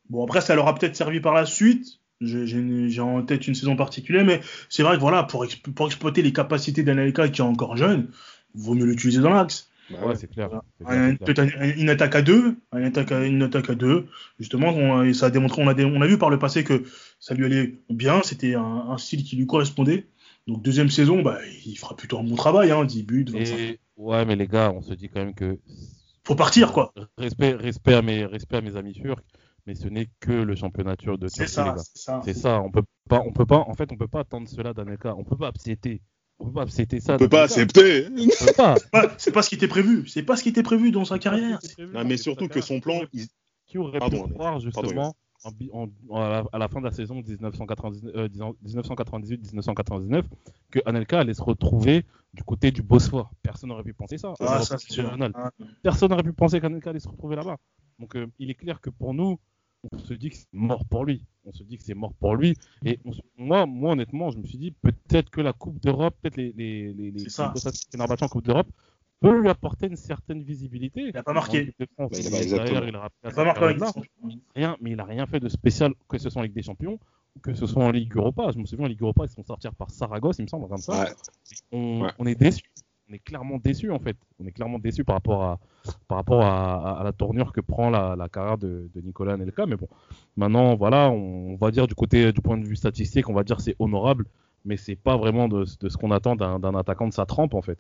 bon 0.10 0.24
après 0.26 0.42
ça 0.42 0.56
leur 0.56 0.68
a 0.68 0.76
peut-être 0.76 0.96
servi 0.96 1.20
par 1.20 1.34
la 1.34 1.46
suite. 1.46 2.00
J'ai- 2.20 3.00
en 3.00 3.24
tête 3.24 3.48
une 3.48 3.56
saison 3.56 3.76
particulière, 3.76 4.24
mais 4.26 4.42
c'est 4.70 4.84
vrai 4.84 4.96
que 4.96 5.00
voilà, 5.02 5.24
pour, 5.24 5.44
exp- 5.44 5.72
pour 5.74 5.88
exploiter 5.88 6.22
les 6.22 6.32
capacités 6.34 6.84
d'Anelka 6.84 7.30
qui 7.30 7.42
est 7.42 7.44
encore 7.44 7.78
jeune, 7.78 8.10
vaut 8.54 8.76
mieux 8.76 8.86
l'utiliser 8.86 9.22
dans 9.22 9.32
l'axe. 9.32 9.71
Bah 9.92 10.08
Ouais, 10.08 10.16
c'est 10.16 10.28
clair. 10.30 10.48
Voilà. 10.50 10.64
c'est 10.78 10.86
clair, 10.86 10.98
Un- 11.00 11.12
c'est 11.12 11.18
clair. 11.18 11.26
Peut-être 11.28 11.62
un- 11.62 11.76
une 11.78 11.90
attaque 11.90 12.16
à 12.16 12.22
deux, 12.22 12.56
une 12.74 12.84
attaque 12.84 13.12
à, 13.12 13.26
une 13.26 13.44
attaque 13.44 13.70
à 13.70 13.76
deux. 13.76 14.08
Justement, 14.40 14.70
on, 14.70 15.04
et 15.04 15.14
ça 15.14 15.28
a 15.28 15.30
démontré, 15.30 15.62
on 15.62 15.68
a, 15.68 15.74
dé- 15.74 15.86
on 15.86 16.02
a 16.02 16.08
vu 16.08 16.18
par 16.18 16.30
le 16.30 16.40
passé 16.40 16.64
que 16.64 16.84
ça 17.20 17.34
lui 17.34 17.46
allait 17.46 17.76
bien, 17.90 18.22
c'était 18.24 18.56
un, 18.56 18.62
un 18.64 18.98
style 18.98 19.24
qui 19.24 19.36
lui 19.36 19.46
correspondait. 19.48 20.08
Donc 20.48 20.64
deuxième 20.64 20.90
saison, 20.90 21.22
bah, 21.22 21.38
il 21.66 21.76
fera 21.78 21.96
plutôt 21.96 22.18
un 22.20 22.24
bon 22.24 22.36
travail, 22.36 22.72
hein, 22.72 22.84
10 22.86 23.04
buts, 23.04 23.26
25. 23.30 23.56
Et 23.58 23.80
ouais, 23.98 24.26
mais 24.26 24.36
les 24.36 24.48
gars, 24.48 24.72
on 24.72 24.82
se 24.82 24.94
dit 24.94 25.10
quand 25.10 25.20
même 25.24 25.36
que 25.36 25.60
Faut 26.26 26.36
partir 26.36 26.72
quoi. 26.72 26.94
respect, 27.18 27.54
respect 27.54 27.94
à 27.94 28.02
mes, 28.02 28.26
respect 28.26 28.58
à 28.58 28.62
mes 28.62 28.76
amis 28.76 28.94
turcs, 28.94 29.24
mais 29.68 29.76
ce 29.76 29.88
n'est 29.88 30.08
que 30.20 30.32
le 30.32 30.56
championnat 30.56 30.96
turc 30.96 31.20
de 31.20 31.28
C'est 31.28 31.46
Turquie, 31.46 31.70
les 31.72 31.78
ça, 31.78 31.84
c'est 31.94 32.02
ça. 32.02 32.22
C'est 32.26 32.34
ça. 32.34 32.62
On 32.62 32.72
peut 32.72 32.84
pas, 33.08 33.22
on 33.26 33.32
peut 33.32 33.46
pas. 33.46 33.60
En 33.68 33.74
fait, 33.76 33.92
on 33.92 33.98
peut 33.98 34.08
pas 34.08 34.22
attendre 34.22 34.48
cela 34.48 34.74
d'Anelka. 34.74 35.16
On 35.16 35.24
peut 35.24 35.38
pas 35.38 35.50
accepter. 35.50 36.02
On 36.42 36.46
peut 36.46 36.52
pas 36.54 36.64
accepter 36.64 37.00
ça. 37.00 37.16
On 37.16 37.18
peut 37.18 37.30
pas 37.30 37.44
accepter. 37.44 38.08
Pas. 38.58 38.76
C'est 39.18 39.32
pas 39.32 39.42
ce 39.42 39.50
qui 39.50 39.56
était 39.56 39.68
prévu. 39.68 40.08
C'est 40.08 40.24
pas 40.24 40.36
ce 40.36 40.44
qui 40.44 40.50
était 40.50 40.64
prévu 40.64 40.92
dans 40.92 41.06
sa 41.06 41.20
carrière. 41.20 41.60
Non, 41.80 42.04
mais 42.06 42.18
surtout 42.18 42.48
que 42.48 42.62
son 42.62 42.80
plan, 42.80 43.02
il- 43.14 43.28
Qui 43.68 43.78
aurait 43.78 44.00
Pardon, 44.00 44.28
pu 44.28 44.34
croire 44.34 44.60
justement 44.60 45.16
en- 45.72 45.88
en- 46.10 46.16
à, 46.22 46.30
la, 46.30 46.44
à 46.52 46.58
la 46.58 46.68
fin 46.68 46.80
de 46.82 46.86
la 46.86 46.92
saison 46.92 47.16
1999, 47.26 48.12
euh, 48.16 48.28
1998-1999 48.66 50.26
que 50.72 50.80
Anelka 50.86 51.20
allait 51.20 51.34
se 51.34 51.42
retrouver 51.42 52.06
du 52.34 52.44
côté 52.44 52.72
du 52.72 52.82
Bosphore. 52.82 53.32
Personne 53.42 53.70
n'aurait 53.70 53.84
pu 53.84 53.94
penser 53.94 54.18
ça. 54.18 54.34
Ah. 54.40 54.62
Ah, 55.36 55.52
Personne 55.84 56.10
n'aurait 56.10 56.24
pu 56.24 56.34
penser 56.34 56.60
qu'Anelka 56.60 56.90
allait 56.90 57.00
se 57.00 57.08
retrouver 57.08 57.36
là-bas. 57.36 57.58
Donc 58.00 58.16
euh, 58.16 58.28
il 58.40 58.50
est 58.50 58.56
clair 58.56 58.82
que 58.82 58.90
pour 58.90 59.14
nous, 59.14 59.40
on 59.92 59.98
se 60.00 60.14
dit 60.14 60.30
que 60.30 60.36
c'est 60.36 60.54
mort 60.54 60.86
pour 60.86 61.06
lui. 61.06 61.26
On 61.46 61.52
se 61.52 61.64
dit 61.64 61.78
que 61.78 61.84
c'est 61.84 61.94
mort 61.96 62.14
pour 62.14 62.36
lui. 62.36 62.56
Et 62.86 63.00
on 63.06 63.12
moi, 63.38 63.66
moi, 63.66 63.94
honnêtement, 63.94 64.30
je 64.30 64.38
me 64.38 64.44
suis 64.46 64.58
dit 64.58 64.72
peut-être 64.72 65.30
que 65.30 65.42
la 65.42 65.54
Coupe 65.54 65.80
d'Europe, 65.82 66.16
peut-être 66.22 66.38
les, 66.38 66.52
les, 66.54 66.94
les, 66.94 67.12
les, 67.12 67.40
en 67.40 68.28
Coupe 68.28 68.46
d'Europe 68.46 68.68
peut 69.20 69.40
lui 69.42 69.50
apporter 69.50 69.88
une 69.88 69.96
certaine 69.96 70.42
visibilité. 70.44 71.10
Il 71.10 71.18
a 71.18 71.24
pas 71.24 71.34
marqué. 71.34 71.74
En 71.98 72.10
France, 72.10 72.12
Bah, 72.12 72.18
il 72.20 72.36
a 72.36 72.42
il 72.42 72.50
derrière, 72.50 72.96
a 73.04 73.10
Il 73.24 73.34
pas 73.34 73.44
marqué 73.44 73.60
rien, 74.56 74.78
mais 74.82 74.92
il 74.92 75.00
a 75.00 75.06
rien 75.06 75.26
fait 75.26 75.40
de 75.40 75.50
spécial, 75.50 75.94
que 76.08 76.18
ce 76.18 76.30
soit 76.30 76.42
en 76.42 76.44
Ligue 76.44 76.54
des 76.54 76.64
Champions 76.64 77.00
ou 77.36 77.40
que 77.40 77.54
ce 77.54 77.66
soit 77.66 77.84
en 77.84 77.92
Ligue 77.92 78.16
Europa. 78.16 78.52
Je 78.52 78.60
me 78.60 78.66
souviens 78.66 78.86
en 78.86 78.90
Ligue 78.90 79.02
Europa, 79.02 79.24
ils 79.26 79.30
se 79.30 79.36
font 79.36 79.44
sortir 79.44 79.74
par 79.74 79.90
Saragosse, 79.92 80.38
il 80.40 80.44
me 80.44 80.48
semble, 80.48 80.68
comme 80.68 80.78
ça. 80.78 81.02
Ouais. 81.04 81.12
On, 81.72 82.02
Ouais. 82.02 82.12
on 82.20 82.26
est 82.26 82.36
déçu. 82.36 82.64
On 83.12 83.14
est 83.14 83.20
clairement 83.20 83.58
déçu 83.58 83.92
en 83.92 84.00
fait. 84.00 84.16
On 84.42 84.48
est 84.48 84.52
clairement 84.54 84.80
déçu 84.80 85.04
par 85.04 85.16
rapport 85.16 85.44
à 85.44 85.60
par 86.08 86.18
rapport 86.18 86.42
à, 86.44 86.76
à- 86.76 87.02
à 87.02 87.04
la 87.04 87.12
tournure 87.12 87.52
que 87.52 87.60
prend 87.60 87.90
la, 87.90 88.16
la 88.18 88.30
carrière 88.30 88.58
de, 88.58 88.90
de 88.96 89.02
Nicolas 89.02 89.34
Anelka. 89.34 89.66
Mais 89.66 89.76
bon, 89.76 89.88
maintenant 90.38 90.76
voilà, 90.76 91.10
on, 91.12 91.54
on 91.54 91.56
va 91.58 91.72
dire 91.72 91.88
du 91.88 91.96
côté 91.96 92.32
du 92.32 92.40
point 92.42 92.58
de 92.58 92.66
vue 92.66 92.78
statistique, 92.78 93.28
on 93.30 93.34
va 93.34 93.44
dire 93.44 93.60
c'est 93.60 93.76
honorable, 93.80 94.26
mais 94.64 94.78
c'est 94.78 94.96
pas 94.96 95.18
vraiment 95.18 95.50
de, 95.50 95.66
de 95.82 95.90
ce 95.90 95.98
qu'on 95.98 96.12
attend 96.12 96.36
d'un 96.38 96.76
attaquant 96.76 97.08
de 97.10 97.14
sa 97.14 97.26
trempe 97.26 97.54
en 97.54 97.62
fait. 97.62 97.78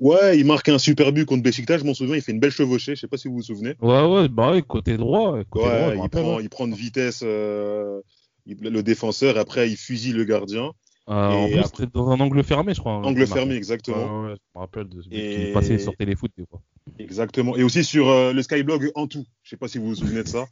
Ouais, 0.00 0.38
il 0.38 0.44
marque 0.44 0.68
un 0.68 0.76
super 0.78 1.10
but 1.12 1.24
contre 1.24 1.42
Besiktas, 1.42 1.78
je 1.78 1.84
m'en 1.84 1.94
souviens, 1.94 2.16
il 2.16 2.20
fait 2.22 2.32
une 2.32 2.40
belle 2.40 2.50
chevauchée, 2.50 2.94
je 2.96 3.00
sais 3.00 3.08
pas 3.08 3.16
si 3.16 3.28
vous 3.28 3.34
vous 3.36 3.42
souvenez. 3.42 3.74
Ouais 3.80 4.04
ouais, 4.06 4.28
bah 4.28 4.50
ouais, 4.52 4.60
côté 4.60 4.98
droit, 4.98 5.38
côté 5.48 5.64
Ouais, 5.66 5.96
il 6.04 6.10
prend, 6.10 6.36
ouais. 6.36 6.42
il 6.42 6.50
prend 6.50 6.68
de 6.68 6.74
vitesse 6.74 7.22
euh, 7.24 8.00
il- 8.44 8.58
le 8.60 8.82
défenseur, 8.82 9.36
et 9.36 9.40
après 9.40 9.70
il 9.70 9.76
fusille 9.78 10.12
le 10.12 10.24
gardien. 10.24 10.72
Euh, 11.08 11.12
en 11.12 11.46
plus, 11.48 11.58
après- 11.58 11.68
c'était 11.82 11.90
dans 11.92 12.08
un 12.10 12.20
angle 12.20 12.42
fermé, 12.42 12.72
je 12.72 12.80
crois. 12.80 12.94
Angle 12.94 13.26
fermé, 13.26 13.54
exactement. 13.56 14.22
Ouais, 14.22 14.28
ouais, 14.30 14.36
je 14.36 14.58
me 14.58 14.60
rappelle 14.60 14.88
de 14.88 15.02
Et- 15.10 15.46
qui 15.46 15.52
passait 15.52 15.78
sur 15.78 15.94
Téléfoot 15.96 16.30
des 16.36 16.46
fois. 16.46 16.62
Exactement. 16.98 17.56
Et 17.56 17.62
aussi 17.62 17.84
sur 17.84 18.08
euh, 18.08 18.32
le 18.32 18.42
Skyblog 18.42 18.90
en 18.94 19.06
tout. 19.06 19.26
Je 19.42 19.50
sais 19.50 19.56
pas 19.56 19.68
si 19.68 19.78
vous 19.78 19.86
vous 19.88 19.94
souvenez 19.96 20.22
de 20.22 20.28
ça. 20.28 20.46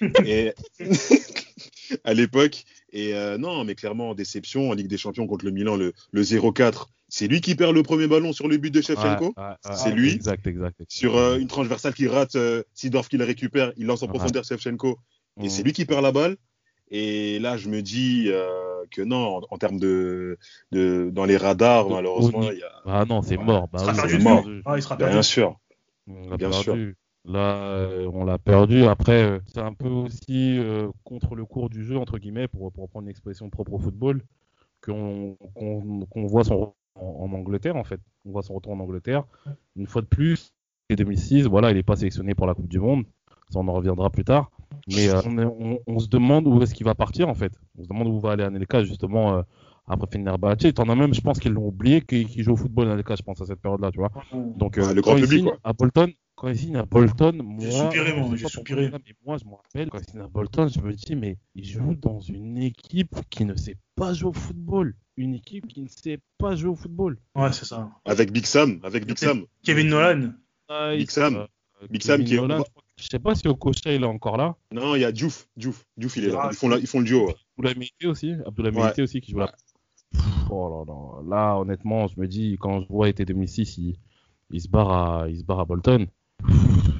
et 0.24 0.52
à 2.04 2.14
l'époque. 2.14 2.64
Et 2.92 3.14
euh, 3.14 3.36
non, 3.36 3.64
mais 3.64 3.74
clairement, 3.74 4.14
déception 4.14 4.70
en 4.70 4.74
Ligue 4.74 4.88
des 4.88 4.96
Champions 4.96 5.26
contre 5.26 5.44
le 5.44 5.50
Milan, 5.50 5.76
le, 5.76 5.92
le 6.12 6.22
0-4. 6.22 6.86
C'est 7.10 7.26
lui 7.26 7.40
qui 7.40 7.54
perd 7.54 7.74
le 7.74 7.82
premier 7.82 8.06
ballon 8.06 8.32
sur 8.32 8.48
le 8.48 8.56
but 8.56 8.70
de 8.72 8.80
Shevchenko. 8.80 9.34
C'est 9.74 9.92
lui. 9.92 10.12
Exact, 10.12 10.46
exact. 10.46 10.80
exact. 10.80 10.90
Sur 10.90 11.16
une 11.36 11.48
transversale 11.48 11.94
qui 11.94 12.06
rate, 12.06 12.36
Sidorf 12.74 13.08
qui 13.08 13.16
la 13.16 13.24
récupère, 13.24 13.72
il 13.76 13.86
lance 13.86 14.02
en 14.02 14.08
profondeur 14.08 14.44
Shevchenko. 14.44 14.98
Et 15.42 15.48
c'est 15.48 15.62
lui 15.62 15.72
qui 15.72 15.84
perd 15.84 16.02
la 16.02 16.12
balle. 16.12 16.36
Et 16.90 17.38
là, 17.38 17.56
je 17.56 17.68
me 17.68 17.82
dis 17.82 18.26
euh, 18.28 18.84
que 18.90 19.02
non, 19.02 19.36
en, 19.36 19.40
en 19.50 19.58
termes 19.58 19.78
de, 19.78 20.38
de. 20.72 21.10
Dans 21.12 21.24
les 21.24 21.36
radars, 21.36 21.88
malheureusement, 21.90 22.50
il 22.50 22.58
y 22.58 22.62
a. 22.62 22.72
Ah 22.86 23.04
non, 23.04 23.22
c'est 23.22 23.36
Ouais. 23.36 23.44
mort. 23.44 23.68
Bah 23.68 23.78
Il 23.88 23.94
sera 23.94 24.06
oui, 24.06 24.10
perdu 24.10 24.24
mort. 24.24 24.42
perdu. 24.44 24.62
Ah, 24.64 24.76
il 24.76 24.82
sera 24.82 24.96
perdu. 24.96 25.12
Bien 25.12 25.22
sûr. 25.22 25.58
On 26.06 26.30
l'a 26.30 26.36
Bien 26.36 26.50
perdu. 26.50 26.96
Là, 27.24 27.56
euh, 27.56 28.10
on 28.14 28.24
l'a 28.24 28.38
perdu. 28.38 28.84
Après, 28.84 29.22
euh, 29.22 29.38
c'est 29.46 29.60
un 29.60 29.74
peu 29.74 29.88
aussi 29.88 30.56
euh, 30.58 30.88
contre 31.04 31.34
le 31.34 31.44
cours 31.44 31.68
du 31.68 31.84
jeu, 31.84 31.98
entre 31.98 32.18
guillemets, 32.18 32.48
pour, 32.48 32.72
pour 32.72 32.84
reprendre 32.84 33.04
une 33.04 33.10
expression 33.10 33.50
propre 33.50 33.74
au 33.74 33.78
football, 33.78 34.22
qu'on 34.80 35.36
voit 36.14 36.44
son 36.44 36.56
retour 36.58 36.74
en, 36.94 37.26
en 37.30 37.32
Angleterre, 37.32 37.76
en 37.76 37.84
fait. 37.84 38.00
On 38.24 38.30
voit 38.32 38.42
son 38.42 38.54
retour 38.54 38.72
en 38.72 38.80
Angleterre. 38.80 39.24
Une 39.76 39.86
fois 39.86 40.00
de 40.02 40.06
plus, 40.06 40.52
en 40.90 40.94
2006, 40.94 41.42
voilà, 41.46 41.70
il 41.70 41.74
n'est 41.74 41.82
pas 41.82 41.96
sélectionné 41.96 42.34
pour 42.34 42.46
la 42.46 42.54
Coupe 42.54 42.68
du 42.68 42.80
Monde. 42.80 43.04
Ça, 43.50 43.58
on 43.60 43.68
en 43.68 43.72
reviendra 43.74 44.10
plus 44.10 44.24
tard. 44.24 44.50
Mais 44.94 45.08
euh, 45.08 45.20
on, 45.26 45.38
est- 45.38 45.44
on- 45.44 45.78
on 45.86 45.98
se 45.98 46.08
demande 46.08 46.46
où 46.46 46.62
est-ce 46.62 46.74
qu'il 46.74 46.84
va 46.86 46.94
partir, 46.94 47.28
en 47.28 47.34
fait. 47.34 47.52
On 47.78 47.82
se 47.84 47.88
demande 47.88 48.08
où 48.08 48.18
va 48.20 48.32
aller 48.32 48.44
Anelka, 48.44 48.82
justement, 48.84 49.36
euh, 49.38 49.42
après 49.86 50.06
Fenerbahçe. 50.12 50.72
T'en 50.74 50.88
as 50.88 50.94
même, 50.94 51.14
je 51.14 51.20
pense 51.20 51.38
qu'ils 51.38 51.52
l'ont 51.52 51.68
oublié, 51.68 52.00
qu'il 52.02 52.42
joue 52.42 52.52
au 52.52 52.56
football, 52.56 52.88
Anelka, 52.90 53.14
je 53.16 53.22
pense, 53.22 53.40
à 53.40 53.46
cette 53.46 53.60
période-là, 53.60 53.90
tu 53.90 53.98
vois. 53.98 54.10
Donc, 54.32 54.76
Ouais, 54.76 54.84
euh, 54.84 54.94
le 54.94 55.00
grand 55.02 55.12
quand 55.12 55.16
il 55.18 55.22
public, 55.24 55.38
signe 55.40 55.48
quoi. 55.50 55.58
à 55.64 55.72
Bolton, 55.72 56.12
quand 56.36 56.48
il 56.48 56.56
signe 56.58 56.76
à 56.76 56.84
Bolton, 56.84 57.32
moi, 57.42 57.56
J'ai 57.60 57.70
soupiré, 57.72 58.12
moi, 58.14 58.36
je 58.36 58.46
soupiré. 58.46 58.90
mais 58.92 58.98
moi, 59.26 59.36
je 59.38 59.44
me 59.44 59.54
rappelle, 59.54 59.90
quand 59.90 59.98
il 59.98 60.10
signe 60.10 60.20
à 60.20 60.28
Bolton, 60.28 60.68
je 60.68 60.80
me 60.80 60.92
dis, 60.94 61.16
mais 61.16 61.36
il 61.54 61.64
joue 61.64 61.94
dans 61.94 62.20
une 62.20 62.58
équipe 62.58 63.16
qui 63.28 63.44
ne 63.44 63.54
sait 63.56 63.76
pas 63.96 64.12
jouer 64.14 64.28
au 64.30 64.32
football. 64.32 64.94
Une 65.16 65.34
équipe 65.34 65.66
qui 65.66 65.82
ne 65.82 65.88
sait 65.88 66.20
pas 66.38 66.54
jouer 66.54 66.70
au 66.70 66.76
football. 66.76 67.18
Ouais, 67.34 67.52
c'est 67.52 67.64
ça. 67.64 67.90
Avec 68.04 68.30
Big 68.32 68.46
Sam. 68.46 68.78
Avec 68.84 69.04
Big 69.04 69.18
Sam. 69.18 69.42
Kevin 69.64 69.88
Nolan. 69.88 70.32
Big 70.96 71.10
Sam. 71.10 71.34
Euh, 71.36 71.46
Big 71.90 72.02
Sam 72.02 72.22
qui 72.24 72.34
est- 72.34 72.36
Nolan, 72.36 72.62
je 73.00 73.06
sais 73.10 73.18
pas 73.18 73.34
si 73.34 73.46
Okocha 73.48 73.92
il 73.92 74.02
est 74.02 74.06
encore 74.06 74.36
là. 74.36 74.56
Non, 74.72 74.94
il 74.94 75.00
y 75.00 75.04
a 75.04 75.12
Diouf. 75.12 75.48
Diouf, 75.56 75.84
Diouf 75.96 76.16
il 76.16 76.24
est 76.24 76.28
là. 76.28 76.40
Ah, 76.44 76.48
Ils 76.52 76.56
font, 76.56 76.68
la- 76.68 76.78
ils 76.78 76.86
font 76.86 76.98
le 77.00 77.04
duo. 77.06 77.30
Abdoulaye 77.58 77.88
aussi. 78.06 78.32
Abdoulaye 78.46 78.72
Ouais. 78.74 79.00
Aussi 79.00 79.20
qui 79.20 79.32
joue 79.32 79.38
là. 79.38 79.52
Oh 80.50 80.84
là 80.86 80.92
là. 80.92 81.36
Là, 81.36 81.58
honnêtement, 81.58 82.06
je 82.06 82.18
me 82.20 82.26
dis, 82.26 82.56
quand 82.60 82.80
je 82.80 82.88
vois 82.88 83.08
été 83.08 83.24
2006, 83.24 83.76
il, 83.78 83.96
il 84.50 84.60
se 84.60 84.68
barre 84.68 84.90
à, 85.22 85.28
il 85.28 85.38
se 85.38 85.44
barre 85.44 85.60
à 85.60 85.64
Bolton. 85.64 86.06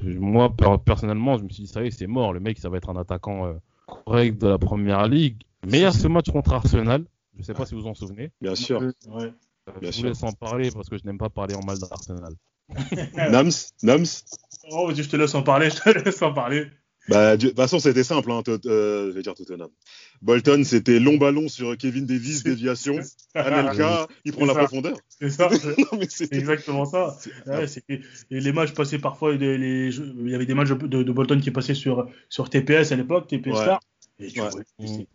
Moi, 0.05 0.55
per- 0.55 0.76
personnellement, 0.85 1.37
je 1.38 1.45
me 1.45 1.49
suis 1.49 1.64
dit, 1.64 1.69
ça 1.69 1.83
y 1.83 1.88
est, 1.88 1.90
c'est 1.90 2.07
mort. 2.07 2.33
Le 2.33 2.40
mec, 2.40 2.59
ça 2.59 2.69
va 2.69 2.76
être 2.76 2.90
un 2.90 2.97
attaquant 2.97 3.47
euh, 3.47 3.55
correct 3.87 4.40
de 4.40 4.49
la 4.49 4.59
première 4.59 5.07
ligue. 5.09 5.43
Mais 5.67 5.78
il 5.78 5.83
y 5.83 5.85
a 5.85 5.93
ce 5.93 6.09
match 6.09 6.31
contre 6.31 6.52
Arsenal. 6.52 7.05
Je 7.37 7.43
sais 7.43 7.55
pas 7.55 7.67
si 7.67 7.75
vous 7.75 7.83
vous 7.83 7.87
en 7.88 7.95
souvenez. 7.95 8.31
Bien 8.40 8.55
sûr. 8.55 8.81
Ouais. 8.81 9.33
Bien 9.81 9.91
je 9.91 9.97
sûr. 9.97 10.03
vous 10.03 10.09
laisse 10.09 10.23
en 10.23 10.33
parler 10.33 10.71
parce 10.71 10.89
que 10.89 10.97
je 10.99 11.05
n'aime 11.05 11.19
pas 11.19 11.31
parler 11.31 11.55
en 11.55 11.63
mal 11.65 11.79
d'Arsenal. 11.79 12.33
Nams, 13.31 13.51
Nams. 13.83 14.07
Oh, 14.71 14.87
vas-y, 14.87 15.03
je 15.03 15.09
te 15.09 15.17
laisse 15.17 15.35
en 15.35 15.43
parler, 15.43 15.71
je 15.87 15.93
te 15.93 15.99
laisse 16.05 16.21
en 16.23 16.33
parler. 16.33 16.67
Bah, 17.09 17.39
de 17.39 17.47
toute 17.49 17.57
façon, 17.57 17.79
c'était 17.79 18.05
simple. 18.05 18.31
Hein, 18.31 18.43
euh, 18.67 19.07
je 19.09 19.13
vais 19.13 19.23
dire 19.23 19.33
Tottenham. 19.35 19.71
Bolton, 20.21 20.63
c'était 20.63 21.01
long 21.01 21.17
ballon 21.17 21.49
sur 21.49 21.75
Kevin 21.79 22.05
Davis, 22.05 22.43
déviation. 22.43 22.99
Anelka, 23.35 24.07
il 24.27 24.33
prend 24.33 24.45
la 24.45 24.53
ça. 24.53 24.59
profondeur. 24.59 24.99
C'est 25.19 25.31
ça. 25.31 25.49
non, 25.79 25.99
mais 25.99 26.07
C'est 26.11 26.31
exactement 26.35 26.85
ça. 26.85 27.17
Ouais, 27.47 27.65
et 27.89 28.01
les 28.29 28.53
matchs 28.53 28.75
passaient 28.75 28.99
parfois, 28.99 29.33
les 29.35 29.89
il 29.89 30.29
y 30.31 30.35
avait 30.35 30.45
des 30.45 30.53
matchs 30.53 30.69
de, 30.69 31.03
de 31.03 31.13
Bolton 31.13 31.41
qui 31.41 31.51
passaient 31.51 31.75
sur, 31.75 32.07
sur 32.29 32.51
TPS 32.51 32.93
à 32.93 32.97
l'époque, 32.97 33.27
TPS 33.29 33.53
Ouais. 33.55 33.63
Star. 33.63 33.81
Et 34.21 34.27
tu 34.33 34.41
Ouais. 34.41 34.49
vois, 34.51 34.63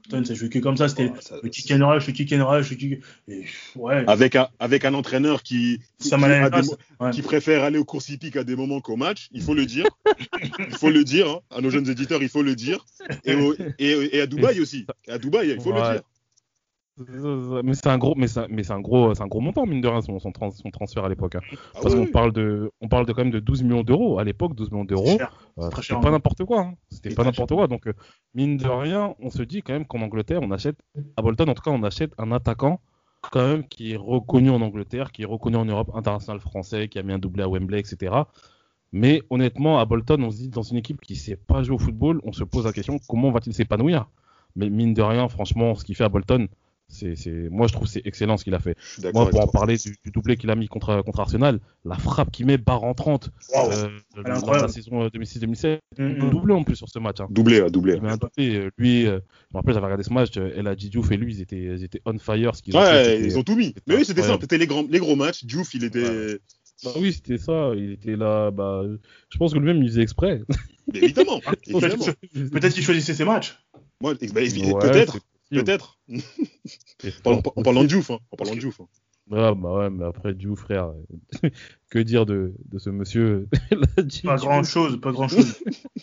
Bolton, 0.10 0.24
ça 0.26 0.34
jouait 0.34 0.48
que 0.50 0.60
comme 0.60 0.78
ça, 0.78 0.88
c'était 0.88 1.10
Ouais, 1.10 1.20
ça- 1.20 1.36
le 1.44 1.50
kick 1.50 1.70
and 1.72 1.86
rush, 1.86 2.08
le 2.08 2.14
kick 2.14 2.32
and 2.32 2.46
rush, 2.48 2.70
le 2.70 2.76
kick. 2.78 3.00
Et, 3.28 3.44
ouais, 3.76 4.04
Avec 4.08 4.36
un, 4.38 4.48
avec 4.60 4.86
un 4.86 4.94
entraîneur 4.94 5.44
qui, 5.44 5.80
qui, 6.00 6.08
ça 6.08 6.16
qui 6.16 6.22
m'a 6.22 6.28
a 6.28 6.30
l'air 6.30 6.52
des 6.52 6.62
mo- 6.68 6.78
ouais. 7.02 7.12
qui 7.12 7.22
préfère 7.22 7.64
aller 7.64 7.78
aux 7.78 7.84
courses 7.84 8.08
hippiques 8.10 8.38
à 8.38 8.46
des 8.46 8.56
moments 8.56 8.80
qu'au 8.80 8.96
match, 8.96 9.28
il 9.34 9.42
faut 9.42 9.54
le 9.56 9.66
dire. 9.66 9.86
il 10.60 10.78
faut 10.78 10.90
le 10.90 11.04
dire, 11.04 11.28
hein. 11.30 11.42
à 11.52 11.60
nos 11.60 11.70
jeunes 11.70 11.90
éditeurs, 11.90 12.24
il 12.24 12.30
faut 12.30 12.44
le 12.44 12.56
dire. 12.56 12.86
Et, 13.26 13.36
au- 13.36 13.54
et, 13.78 14.16
et 14.18 14.22
à 14.22 14.26
Dubaï 14.26 14.62
aussi. 14.62 14.86
Et 15.08 15.12
à 15.12 15.18
Dubaï, 15.18 15.50
il 15.50 15.62
faut 15.62 15.74
Ouais. 15.74 15.82
le 15.82 15.94
dire. 15.96 16.02
Mais 16.98 17.74
c'est 17.74 17.88
un 17.88 17.98
gros, 17.98 18.14
mais 18.16 18.28
c'est 18.28 18.48
mais 18.50 18.64
c'est 18.64 18.74
un 18.74 18.80
gros, 18.80 19.16
c'est 19.16 19.24
un 19.24 19.28
gros 19.28 19.42
montant 19.42 19.66
mine 19.66 19.82
de 19.82 19.88
rien 19.88 20.02
son, 20.02 20.20
son, 20.20 20.32
trans- 20.32 20.52
son 20.52 20.70
transfert 20.70 21.04
à 21.06 21.10
l'époque. 21.10 21.36
hein. 21.36 21.40
Ah 21.52 21.80
Parce 21.82 21.96
oui, 21.96 22.06
qu'on 22.06 22.12
parle 22.12 22.32
de, 22.34 22.72
on 22.82 22.88
parle 22.88 23.06
de 23.08 23.14
quand 23.14 23.24
même 23.24 23.32
de 23.32 23.40
12 23.40 23.64
millions 23.64 23.82
d'euros 23.84 24.20
à 24.20 24.24
l'époque, 24.24 24.54
12 24.56 24.72
millions 24.72 24.86
d'euros. 24.86 25.18
Euh, 25.60 25.70
C'était 25.82 25.96
pas 26.00 26.10
hein. 26.10 26.12
n'importe 26.12 26.44
quoi. 26.46 26.62
hein. 26.62 26.74
C'était 26.90 27.16
pas 27.16 27.24
n'importe 27.24 27.52
quoi. 27.54 27.68
Donc, 27.68 27.88
euh, 27.88 27.94
mine 28.36 28.58
de 28.58 28.68
rien, 28.68 29.16
on 29.20 29.32
se 29.32 29.42
dit 29.42 29.64
quand 29.64 29.74
même 29.74 29.86
qu'en 29.86 30.02
Angleterre, 30.02 30.42
on 30.44 30.52
achète, 30.52 30.78
à 31.18 31.22
Bolton, 31.24 31.50
en 31.50 31.54
tout 31.56 31.64
cas, 31.64 31.72
on 31.72 31.82
achète 31.84 32.12
un 32.20 32.32
attaquant 32.32 32.80
quand 33.32 33.48
même 33.48 33.68
qui 33.68 33.94
est 33.94 33.98
reconnu 33.98 34.50
en 34.52 34.62
Angleterre, 34.62 35.12
qui 35.12 35.24
est 35.24 35.26
reconnu 35.26 35.56
en 35.58 35.66
Europe, 35.66 35.90
international 35.96 36.42
français, 36.42 36.90
qui 36.90 37.00
a 37.00 37.04
mis 37.04 37.14
un 37.14 37.20
doublé 37.20 37.42
à 37.44 37.48
Wembley, 37.50 37.80
etc. 37.80 38.14
Mais 38.92 39.24
honnêtement, 39.32 39.80
à 39.80 39.86
Bolton, 39.86 40.22
on 40.24 40.30
se 40.30 40.38
dit 40.38 40.50
dans 40.50 40.62
une 40.62 40.78
équipe 40.78 41.02
qui 41.02 41.16
sait 41.16 41.38
pas 41.38 41.64
jouer 41.64 41.76
au 41.76 41.80
football, 41.80 42.22
on 42.24 42.34
se 42.34 42.44
pose 42.44 42.66
la 42.66 42.74
question 42.74 43.00
comment 43.08 43.32
va-t-il 43.32 43.54
s'épanouir? 43.56 44.10
Mais 44.56 44.70
mine 44.70 44.94
de 44.94 45.02
rien, 45.02 45.28
franchement, 45.30 45.74
ce 45.74 45.84
qu'il 45.84 45.96
fait 45.96 46.04
à 46.04 46.10
Bolton, 46.10 46.48
c'est, 46.88 47.16
c'est, 47.16 47.50
moi 47.50 47.68
je 47.68 47.74
trouve 47.74 47.88
que 47.88 47.94
c'est 47.94 48.06
excellent 48.06 48.38
ce 48.38 48.44
qu'il 48.44 48.54
a 48.54 48.60
fait. 48.60 48.76
Moi, 49.14 49.30
pour 49.30 49.52
parler 49.52 49.78
du, 49.78 49.96
du 50.04 50.12
doublé 50.12 50.38
qu'il 50.38 50.50
a 50.52 50.56
mis 50.56 50.68
contre, 50.68 51.02
contre 51.02 51.20
Arsenal, 51.22 51.60
la 51.86 51.98
frappe 51.98 52.32
qu'il 52.32 52.46
met 52.46 52.58
barre 52.58 52.84
en 52.84 52.94
30 52.94 53.30
Waouh. 53.54 53.72
euh, 53.72 53.90
la 54.26 54.68
saison 54.68 55.04
euh, 55.04 55.08
2006-2007, 55.10 55.80
Mm, 55.98 56.10
il 56.18 56.22
a 56.22 56.26
mm. 56.26 56.30
doublé 56.32 56.54
en 56.54 56.64
plus 56.64 56.76
sur 56.76 56.90
ce 56.90 57.00
match. 57.00 57.20
Hein. 57.20 57.28
Doublé, 57.30 57.62
ouais, 57.62 57.70
doublé. 57.70 57.96
Il 57.96 58.02
met 58.02 58.10
un 58.12 58.18
doublé. 58.18 58.56
euh, 58.56 58.70
Lui, 58.78 59.06
euh, 59.06 59.20
je 59.20 59.54
me 59.54 59.58
rappelle, 59.60 59.74
j'avais 59.74 59.86
regardé 59.86 60.04
ce 60.04 60.14
match, 60.14 60.32
euh, 60.38 60.52
El 60.56 60.68
Hadji 60.68 60.90
Diouf 60.90 61.12
et 61.12 61.18
lui, 61.18 61.34
ils 61.36 61.42
étaient, 61.42 61.62
ils 61.62 61.84
étaient 61.84 62.02
on 62.06 62.18
fire. 62.18 62.56
Ce 62.56 62.62
qu'ils 62.64 62.76
ont 62.76 62.82
fait, 62.82 63.18
Ouais, 63.20 63.22
ils 63.24 63.38
ont 63.38 63.44
tout 63.44 63.56
mis. 63.56 63.74
Mais 63.88 63.96
oui, 63.96 64.06
c'était 64.06 64.22
incroyable. 64.22 64.34
simple. 64.34 64.42
C'était 64.44 64.58
les 64.58 64.68
grands, 64.68 64.86
les 64.90 65.00
gros 65.00 65.16
matchs. 65.16 65.46
Diouf, 65.46 65.74
il 65.76 65.84
était. 65.84 66.04
Ouais. 66.08 66.40
Bah 66.84 66.92
oui, 66.98 67.14
c'était 67.14 67.38
ça. 67.38 67.72
Il 67.76 67.92
était 67.92 68.16
là. 68.16 68.52
Bah, 68.52 68.84
je 69.30 69.38
pense 69.38 69.54
que 69.54 69.60
lui-même, 69.60 69.82
il 69.84 69.90
faisait 69.90 70.02
exprès. 70.02 70.42
Mais 70.92 71.00
évidemment. 71.00 71.40
Évidemment. 71.68 72.06
Peut-être 72.52 72.74
qu'il 72.74 72.84
choisissait 72.84 73.14
ses 73.14 73.24
matchs. 73.26 73.58
Moi, 74.02 74.16
bah, 74.16 74.20
Ouais, 74.42 74.74
peut-être. 74.82 75.20
Peut-être. 75.62 76.00
En, 77.26 77.42
parlant 77.42 77.84
de. 77.84 77.88
Diouf. 77.88 78.10
Hein. 78.12 78.20
En 78.32 78.36
parlant 78.38 78.56
de 78.56 78.60
Diouf. 78.60 78.80
hein. 78.82 78.88
Ah, 79.32 79.54
bah 79.56 79.74
ouais, 79.78 79.90
mais 79.90 80.04
après, 80.06 80.34
Diouf, 80.34 80.60
frère. 80.60 80.92
que 81.90 82.00
dire 82.00 82.26
de, 82.26 82.54
de 82.66 82.78
ce 82.80 82.90
monsieur? 82.90 83.48
Pas 84.24 84.36
grand 84.36 84.64
chose, 84.64 85.00
pas 85.00 85.12
grand 85.14 85.28
chose. 85.30 85.54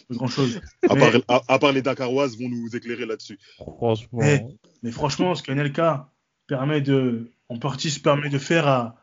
pas 0.09 0.14
grand 0.14 0.26
chose. 0.26 0.61
À, 0.88 0.95
Mais- 0.95 1.00
part, 1.21 1.42
à, 1.49 1.54
à 1.54 1.59
part 1.59 1.73
les 1.73 1.83
Dakaroises 1.83 2.38
vont 2.38 2.49
nous 2.49 2.75
éclairer 2.75 3.04
là-dessus. 3.07 3.38
Franchement. 3.57 4.21
Eh, 4.23 4.40
Mais 4.83 4.90
franchement, 4.90 5.35
ce 5.35 5.42
qu'Anelka 5.42 6.11
permet 6.47 6.80
de, 6.80 7.30
en 7.50 7.59
partie 7.59 7.90
se 7.90 8.00
permet 8.00 8.30
de 8.30 8.38
faire 8.38 8.66
à, 8.66 8.97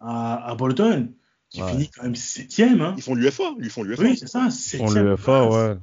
à, 0.00 0.50
à 0.50 0.54
Bolton, 0.54 1.12
qui 1.50 1.60
Ouais. 1.62 1.70
finit 1.72 1.88
quand 1.90 2.02
même 2.04 2.14
septième, 2.16 2.80
hein. 2.80 2.94
Ils 2.96 3.02
font 3.02 3.14
l'UFA. 3.14 3.44
Ils 3.60 3.70
font 3.70 3.82
l'UFA. 3.82 4.02
Oui, 4.02 4.16
c'est 4.16 4.28
ça, 4.28 4.50
septième. 4.50 5.04
le 5.04 5.16
FA, 5.16 5.46
place. 5.48 5.54
ouais. 5.54 5.76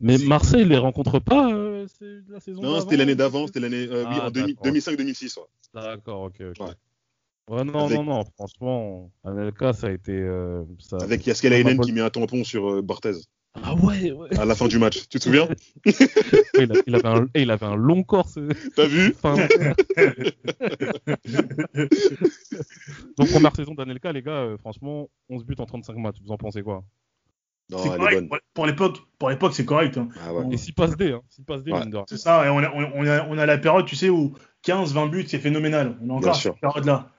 Mais 0.00 0.18
Marseille, 0.18 0.62
il 0.62 0.68
les 0.68 0.78
rencontre 0.78 1.18
pas 1.18 1.52
euh, 1.52 1.86
la 2.28 2.40
saison 2.40 2.62
Non, 2.62 2.80
c'était 2.80 2.96
l'année 2.96 3.14
d'avant. 3.16 3.46
C'était 3.46 3.60
l'année 3.60 3.86
euh, 3.90 4.04
oui, 4.08 4.16
Ah, 4.20 4.26
en 4.26 4.30
2000 4.30 4.54
d'accord. 4.54 4.72
2005-2006. 4.72 5.38
ouais. 5.38 5.44
D'accord, 5.74 6.22
ok, 6.22 6.40
ok. 6.50 6.60
Ouais. 6.66 6.74
Ouais, 7.50 7.64
non, 7.64 7.86
Avec- 7.86 7.96
non, 7.98 8.04
non, 8.04 8.24
franchement, 8.36 9.10
Anelka, 9.24 9.72
ça 9.72 9.86
a 9.86 9.90
été. 9.90 10.12
euh, 10.12 10.62
ça... 10.78 10.98
Avec 10.98 11.26
Yaskelainen 11.26 11.80
qui 11.80 11.92
met 11.92 12.02
un 12.02 12.10
tampon 12.10 12.44
sur 12.44 12.68
euh, 12.70 12.82
Barthez. 12.82 13.12
Ah 13.60 13.74
ouais, 13.74 14.12
ouais. 14.12 14.38
à 14.38 14.44
la 14.44 14.54
fin 14.54 14.68
du 14.68 14.78
match. 14.78 15.08
Tu 15.08 15.18
te 15.18 15.24
souviens 15.24 15.48
il, 15.84 16.70
a- 16.72 16.82
il 16.86 16.94
avait 16.94 17.08
un, 17.08 17.26
et 17.34 17.42
il 17.42 17.50
avait 17.50 17.66
un 17.66 17.74
long 17.74 18.02
corps. 18.04 18.28
T'as 18.76 18.86
vu 18.86 19.14
Enfin, 19.22 19.34
Donc 23.16 23.30
première 23.30 23.56
saison 23.56 23.74
d'Anelka, 23.74 24.12
les 24.12 24.22
gars, 24.22 24.30
euh, 24.42 24.58
franchement, 24.58 25.08
11 25.28 25.44
buts 25.44 25.56
en 25.58 25.66
35 25.66 25.96
matchs. 25.96 26.16
Vous 26.22 26.30
en 26.30 26.36
pensez 26.36 26.62
quoi? 26.62 26.84
Non, 27.70 27.78
C'est 27.78 27.88
elle 27.88 27.94
est 27.94 27.98
correct. 27.98 28.28
bonne. 28.28 28.38
Pour- 28.54 28.66
l'époque, 28.66 28.96
pour 29.18 29.30
l'époque, 29.30 29.52
c'est 29.54 29.64
correct. 29.66 29.98
hein. 29.98 30.08
Ah 30.24 30.32
ouais. 30.32 30.46
Et 30.52 30.56
6 30.56 30.72
passes 30.72 30.96
D, 30.96 31.12
hein. 31.12 31.20
6 31.28 31.42
passes 31.42 31.62
D, 31.62 31.72
Ouais. 31.72 31.80
mine 31.80 31.90
de 31.90 31.96
rien. 31.96 32.04
C'est 32.08 32.16
ça, 32.16 32.46
et 32.46 32.48
on 32.48 32.58
a, 32.58 32.70
on, 32.72 33.06
a, 33.06 33.26
on 33.28 33.36
a 33.38 33.44
la 33.46 33.58
période, 33.58 33.84
tu 33.86 33.94
sais, 33.96 34.08
où 34.08 34.32
15-20 34.62 35.10
buts, 35.10 35.24
c'est 35.28 35.38
phénoménal. 35.38 35.96
On 36.02 36.10
a 36.10 36.12
encore 36.14 36.36
cette 36.36 36.58
période-là. 36.60 37.10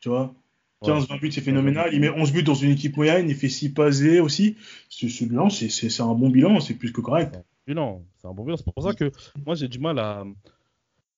Tu 0.00 0.08
vois 0.10 0.34
Ouais. 0.82 0.88
15-20 0.92 1.18
buts, 1.20 1.32
c'est 1.32 1.40
phénoménal. 1.40 1.88
Il 1.94 2.00
met 2.00 2.10
11 2.10 2.32
buts 2.32 2.42
dans 2.42 2.54
une 2.54 2.72
équipe 2.72 2.96
moyenne, 2.98 3.30
il 3.30 3.34
fait 3.34 3.48
6 3.48 3.72
passes 3.72 4.00
D 4.00 4.20
aussi. 4.20 4.56
Ce, 4.90 5.08
ce 5.08 5.24
bilan, 5.24 5.48
c'est- 5.48 5.70
c'est 5.70 5.88
c'est 5.88 6.02
un 6.02 6.12
bon 6.14 6.28
bilan, 6.28 6.60
c'est 6.60 6.74
plus 6.74 6.92
que 6.92 7.00
correct. 7.00 7.38
bilan. 7.66 8.02
C'est 8.18 8.28
un 8.28 8.32
bon 8.34 8.44
bilan. 8.44 8.58
C'est 8.58 8.70
pour 8.70 8.82
ça 8.82 8.92
que 8.92 9.10
moi, 9.46 9.54
j'ai 9.54 9.68
du 9.68 9.78
mal 9.78 9.98
à, 9.98 10.24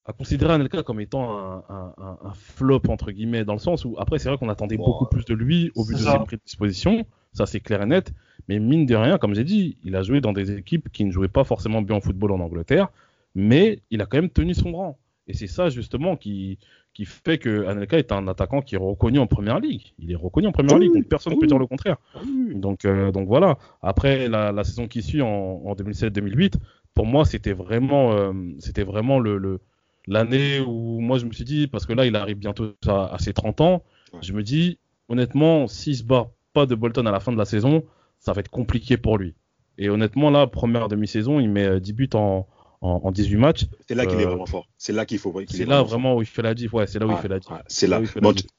à 0.05 0.13
considérer 0.13 0.53
Anelka 0.53 0.85
comme 0.85 1.01
étant 1.01 1.37
un, 1.37 1.65
un- 1.69 1.95
un- 1.99 2.19
un 2.23 2.33
flop, 2.35 2.83
entre 2.89 3.11
guillemets, 3.11 3.45
dans 3.45 3.55
le 3.55 3.59
sens 3.59 3.85
où, 3.85 3.97
après, 3.99 4.21
c'est 4.21 4.29
vrai 4.29 4.39
qu'on 4.39 4.49
attendait 4.49 4.77
Bon, 4.77 4.85
beaucoup 4.87 5.07
plus 5.07 5.25
de 5.25 5.35
lui 5.35 5.73
au 5.75 5.83
vu 5.83 5.95
de 5.95 5.99
ça. 5.99 6.13
ses 6.13 6.25
prédispositions. 6.25 7.05
Ça, 7.37 7.47
c'est 7.47 7.61
clair 7.61 7.83
et 7.83 7.87
net. 7.87 8.13
Mais 8.49 8.59
mine 8.59 8.87
de 8.87 8.95
rien, 8.95 9.19
comme 9.19 9.35
j'ai 9.35 9.45
dit, 9.45 9.77
il 9.85 9.95
a 9.97 10.03
joué 10.03 10.21
dans 10.21 10.33
des 10.33 10.53
équipes 10.57 10.89
qui 10.93 11.05
ne 11.05 11.11
jouaient 11.11 11.29
pas 11.29 11.45
forcément 11.45 11.83
bien 11.83 11.97
au 11.97 12.01
football 12.01 12.33
en 12.33 12.41
Angleterre, 12.41 12.89
mais 13.35 13.81
il 13.91 14.01
a 14.01 14.07
quand 14.07 14.19
même 14.19 14.31
tenu 14.31 14.55
son 14.55 14.73
rang. 14.73 14.99
Et 15.29 15.35
c'est 15.35 15.49
ça, 15.49 15.69
justement, 15.69 16.17
qui, 16.17 16.59
qui 16.95 17.05
fait 17.05 17.39
que 17.39 17.67
Anelka 17.67 17.99
est 17.99 18.13
un 18.13 18.29
attaquant 18.29 18.63
qui 18.63 18.77
est 18.77 18.79
reconnu 18.79 19.19
en 19.19 19.27
première 19.27 19.59
ligue. 19.59 19.93
Il 19.99 20.13
est 20.13 20.17
reconnu 20.17 20.47
en 20.47 20.53
première 20.53 20.79
ligue, 20.79 20.95
donc 20.95 21.09
personne 21.09 21.35
ne 21.35 21.39
peut 21.39 21.47
dire 21.49 21.59
le 21.59 21.67
contraire. 21.67 21.97
Donc, 22.55 22.85
euh, 22.85 23.11
donc 23.11 23.27
voilà. 23.27 23.59
Après 23.83 24.29
la, 24.29 24.53
la 24.53 24.63
saison 24.65 24.87
qui 24.87 25.03
suit 25.03 25.23
en, 25.23 25.29
en 25.67 25.75
2007-2008, 25.75 26.55
pour 26.95 27.07
moi, 27.07 27.25
c'était 27.25 27.53
vraiment, 27.53 28.13
euh, 28.13 28.33
c'était 28.61 28.85
vraiment 28.85 29.19
le, 29.19 29.37
le- 29.39 29.61
l'année 30.07 30.61
où 30.61 31.01
moi 31.01 31.19
je 31.19 31.27
me 31.27 31.33
suis 31.33 31.45
dit, 31.45 31.67
parce 31.67 31.85
que 31.85 31.93
là, 31.93 32.07
il 32.07 32.15
arrive 32.15 32.39
bientôt 32.39 32.73
à, 32.87 33.13
à 33.15 33.19
ses 33.19 33.33
30 33.33 33.61
ans, 33.61 33.83
Ouais. 34.13 34.21
je 34.23 34.33
me 34.33 34.45
dis, 34.45 34.79
honnêtement, 35.09 35.67
s'il 35.67 35.97
se 35.97 36.05
bat 36.05 36.31
pas 36.57 36.67
de 36.67 36.75
Bolton 36.75 37.05
à 37.07 37.13
la 37.13 37.21
fin 37.21 37.33
de 37.33 37.39
la 37.39 37.45
saison, 37.45 37.85
ça 38.19 38.33
va 38.33 38.41
être 38.41 38.51
compliqué 38.51 38.97
pour 38.97 39.19
lui. 39.19 39.35
Et 39.79 39.89
honnêtement, 39.91 40.31
là, 40.31 40.47
première 40.47 40.89
demi-saison, 40.89 41.39
il 41.39 41.51
met 41.51 41.67
euh, 41.67 41.81
10 41.81 41.93
buts 41.93 42.09
en, 42.15 42.47
en, 42.81 43.01
en 43.05 43.11
18 43.13 43.37
matchs. 43.37 43.67
C'est 43.87 43.95
là 43.95 44.07
qu'il 44.07 44.19
est 44.21 44.25
Euh, 44.25 44.29
vraiment 44.31 44.47
fort. 44.47 44.67
C'est 44.79 44.93
là 44.95 45.05
qu'il 45.05 45.19
faut 45.19 45.33
qu'il 45.33 45.49
C'est 45.51 45.63
est 45.65 45.67
là 45.67 45.79
fort. 45.79 45.87
vraiment 45.89 46.17
où 46.17 46.23
il 46.23 46.27
fait 46.27 46.43
la 46.43 46.55
diff. 46.55 46.73
Ouais, 46.73 46.87
c'est 46.87 46.99
là 46.99 47.07
où 47.07 47.11
il 47.11 47.15
Ouais, 47.15 47.21
fait 47.21 47.29
la 47.29 47.39
diff. 47.41 47.51
ouais, 47.51 47.59
c'est 47.69 47.87
là. 47.87 48.01
diff. 48.01 48.15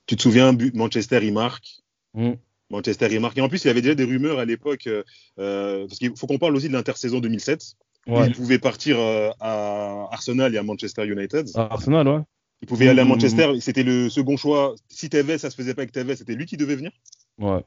tu, 0.06 0.16
te 0.16 0.22
souviens, 0.22 0.54
but- 0.54 0.76
Manchester, 0.76 1.20
il 1.24 1.34
marque. 1.34 1.68
Mm. 2.14 2.34
Manchester, 2.70 3.08
il 3.12 3.20
marque. 3.20 3.38
Et 3.38 3.42
en 3.42 3.50
plus, 3.50 3.64
il 3.64 3.68
y 3.68 3.70
avait 3.72 3.82
déjà 3.82 3.96
des 3.96 4.04
rumeurs 4.04 4.38
à 4.40 4.46
l'époque, 4.46 4.86
euh, 4.88 5.04
euh, 5.40 5.88
parce 5.88 5.98
qu'il 6.00 6.16
faut 6.16 6.28
qu'on 6.28 6.38
parle 6.38 6.56
aussi 6.56 6.68
de 6.68 6.74
l'intersaison 6.74 7.20
2007. 7.20 7.64
Ouais. 8.08 8.28
Il 8.28 8.34
pouvait 8.36 8.60
partir 8.60 8.98
euh, 9.00 9.30
à 9.40 10.08
Arsenal 10.12 10.54
et 10.54 10.58
à 10.60 10.64
Manchester 10.64 11.06
United. 11.08 11.48
À 11.56 11.74
Arsenal, 11.74 12.08
ouais. 12.08 12.20
Il 12.62 12.68
pouvait 12.68 12.88
aller 12.90 13.02
à 13.02 13.06
Mm, 13.06 13.10
Manchester. 13.10 13.60
C'était 13.60 13.84
le 13.84 14.10
second 14.10 14.38
choix. 14.38 14.76
Si 14.90 15.10
Tevez, 15.10 15.38
ça 15.40 15.50
se 15.50 15.56
faisait 15.56 15.74
pas 15.74 15.82
avec 15.82 15.92
Tevez, 15.94 16.16
c'était 16.16 16.36
lui 16.36 16.46
qui 16.46 16.58
devait 16.58 16.76
venir. 16.76 16.92
Ouais. 17.40 17.64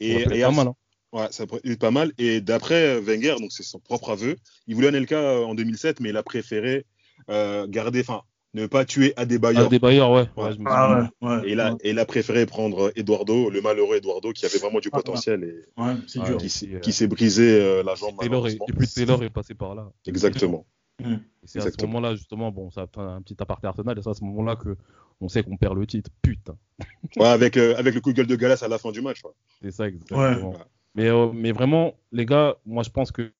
Et, 0.00 0.24
Ça 0.24 0.34
et 0.36 0.42
pas 0.42 0.50
mal. 0.50 0.68
hein. 0.68 0.74
Ouais, 1.12 1.28
ça 1.30 1.46
pourrait 1.46 1.60
être 1.64 1.78
pas 1.78 1.92
mal. 1.92 2.12
Et 2.18 2.40
d'après 2.40 2.98
Wenger, 3.00 3.36
donc 3.38 3.52
c'est 3.52 3.62
son 3.62 3.78
propre 3.78 4.10
aveu, 4.10 4.34
il 4.66 4.74
voulait 4.74 4.88
Anelka 4.88 5.16
euh, 5.16 5.44
en 5.44 5.54
2007, 5.54 6.00
mais 6.00 6.08
il 6.08 6.16
a 6.16 6.22
préféré 6.24 6.86
euh, 7.30 7.66
garder, 7.68 8.00
enfin, 8.00 8.22
ne 8.54 8.66
pas 8.66 8.84
tuer 8.84 9.12
Adebayor. 9.16 9.68
Ah, 9.72 9.78
bailleurs, 9.78 10.10
ouais. 10.10 10.26
Ouais. 10.36 10.50
Ah 10.66 11.08
ouais, 11.22 11.28
ouais. 11.28 11.48
Et 11.48 11.52
il 11.52 11.60
a, 11.60 11.76
et 11.82 11.90
il 11.90 11.98
a 12.00 12.04
préféré 12.04 12.46
prendre 12.46 12.92
Eduardo, 12.96 13.48
le 13.50 13.60
malheureux 13.60 13.96
Eduardo, 13.96 14.32
qui 14.32 14.44
avait 14.44 14.58
vraiment 14.58 14.80
du 14.80 14.88
Ah, 14.92 14.96
potentiel 14.96 15.44
et 15.44 15.80
Ouais, 15.80 15.94
c'est 16.08 16.18
Ouais. 16.18 16.26
dur. 16.26 16.36
qui, 16.38 16.48
s'est- 16.50 17.04
euh, 17.04 17.06
brisé 17.06 17.60
euh, 17.60 17.82
la 17.84 17.94
jambe. 17.94 18.16
Taylor 18.18 18.48
est, 18.48 18.58
malheureusement. 18.58 18.66
et 18.68 18.72
puis 18.72 18.88
Taylor 18.88 19.22
est 19.22 19.30
passé 19.30 19.54
par 19.54 19.74
là. 19.76 19.88
Exactement. 20.06 20.66
Et 21.00 21.18
c'est 21.44 21.60
à 21.60 21.70
ce 21.70 21.86
moment-là, 21.86 22.14
justement, 22.14 22.50
bon, 22.52 22.70
ça 22.70 22.86
a 22.96 23.00
un 23.00 23.22
petit 23.22 23.36
aparté 23.38 23.66
Arsenal, 23.66 23.98
et 23.98 24.02
c'est 24.02 24.10
à 24.10 24.14
ce 24.14 24.24
moment-là 24.24 24.56
que 24.56 24.76
on 25.20 25.28
sait 25.28 25.42
qu'on 25.42 25.56
perd 25.56 25.76
le 25.76 25.86
titre. 25.86 26.10
Putain, 26.22 26.56
Ouais, 27.16 27.26
avec, 27.26 27.56
euh, 27.56 27.76
avec 27.76 27.94
le 27.94 28.00
coup 28.00 28.12
de 28.12 28.16
gueule 28.16 28.26
de 28.26 28.36
Galas 28.36 28.62
à 28.62 28.68
la 28.68 28.78
fin 28.78 28.92
du 28.92 29.00
match. 29.00 29.22
ouais. 29.24 29.30
c'est 29.62 29.70
ça 29.70 29.88
exactement. 29.88 30.20
Ouais. 30.20 30.56
Mais, 30.94 31.08
euh, 31.08 31.32
mais 31.32 31.52
vraiment, 31.52 31.94
les 32.12 32.24
gars, 32.24 32.56
moi 32.66 32.82
je 32.84 32.90
pense 32.90 33.10
que 33.10 33.32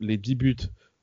les 0.00 0.16
10 0.16 0.34
buts 0.34 0.56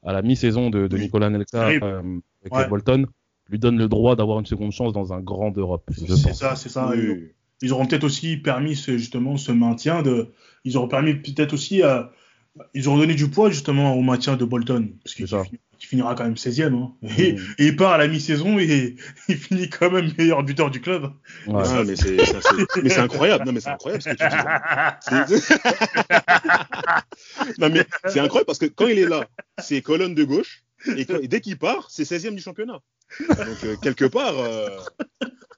à 0.03 0.11
la 0.11 0.21
mi-saison 0.21 0.69
de, 0.69 0.87
de 0.87 0.95
Oui. 0.97 1.03
Nicolas 1.03 1.29
Nelka 1.29 1.69
euh, 1.69 2.19
avec 2.51 2.69
Bolton 2.69 3.05
lui 3.49 3.59
donne 3.59 3.77
le 3.77 3.87
droit 3.87 4.15
d'avoir 4.15 4.39
une 4.39 4.45
seconde 4.45 4.71
chance 4.71 4.93
dans 4.93 5.13
un 5.13 5.21
grand 5.21 5.51
d'Europe. 5.51 5.89
je 5.91 6.13
C'est 6.13 6.33
ça, 6.33 6.55
c'est 6.55 6.69
ça. 6.69 6.89
Oui. 6.89 7.31
Ils 7.61 7.71
auront 7.71 7.85
peut-être 7.85 8.03
aussi 8.03 8.35
permis 8.37 8.75
ce, 8.75 8.97
justement 8.97 9.37
ce 9.37 9.51
maintien 9.53 10.01
de. 10.01 10.33
Ils 10.65 10.75
auront 10.77 10.89
permis 10.89 11.13
peut-être 11.13 11.53
aussi 11.53 11.81
à. 11.81 12.11
Ils 12.73 12.87
auront 12.87 12.97
donné 12.97 13.15
du 13.15 13.29
poids 13.29 13.49
justement 13.49 13.95
au 13.95 14.01
maintien 14.01 14.35
de 14.35 14.45
Bolton, 14.45 14.89
parce 15.03 15.15
qu'il 15.15 15.27
Ça. 15.83 15.87
finira- 15.87 15.87
il 15.87 15.87
finira 15.87 16.15
quand 16.15 16.23
même 16.23 16.35
16e. 16.35 16.73
Hein. 16.73 16.91
Et, 17.17 17.33
Mm. 17.33 17.37
et 17.59 17.65
il 17.67 17.75
part 17.75 17.91
à 17.93 17.97
la 17.97 18.07
mi-saison 18.07 18.57
et 18.59 18.95
il 19.27 19.37
finit 19.37 19.69
quand 19.69 19.91
même 19.91 20.11
meilleur 20.17 20.43
buteur 20.43 20.69
du 20.71 20.81
club. 20.81 21.11
Ouais. 21.47 21.63
Ah, 21.65 21.83
mais 21.85 21.95
c'est 21.95 22.17
ça, 22.25 22.39
c'est- 22.41 22.81
mais 22.81 22.89
c'est 22.89 22.99
incroyable. 22.99 23.45
Non, 23.45 23.51
mais 23.53 23.59
c'est 23.59 23.69
incroyable 23.69 24.01
ce 24.03 24.09
que 24.09 24.15
tu 24.15 24.23
dis. 25.27 25.37
C'est- 25.37 25.59
non, 27.59 27.69
mais 27.69 27.85
c'est 28.07 28.19
incroyable 28.19 28.45
parce 28.47 28.59
que 28.59 28.65
quand 28.65 28.87
il 28.87 28.97
est 28.99 29.07
là, 29.07 29.25
c'est 29.59 29.81
colonne 29.81 30.15
de 30.15 30.23
gauche. 30.23 30.63
Et, 30.97 31.05
quand- 31.05 31.19
et 31.21 31.27
dès 31.29 31.39
qu'il 31.41 31.57
part, 31.57 31.87
c'est 31.89 32.03
16e 32.03 32.35
du 32.35 32.41
championnat. 32.41 32.79
Donc, 33.29 33.37
euh, 33.63 33.75
quelque 33.81 34.03
part. 34.05 34.37
euh, 34.37 34.67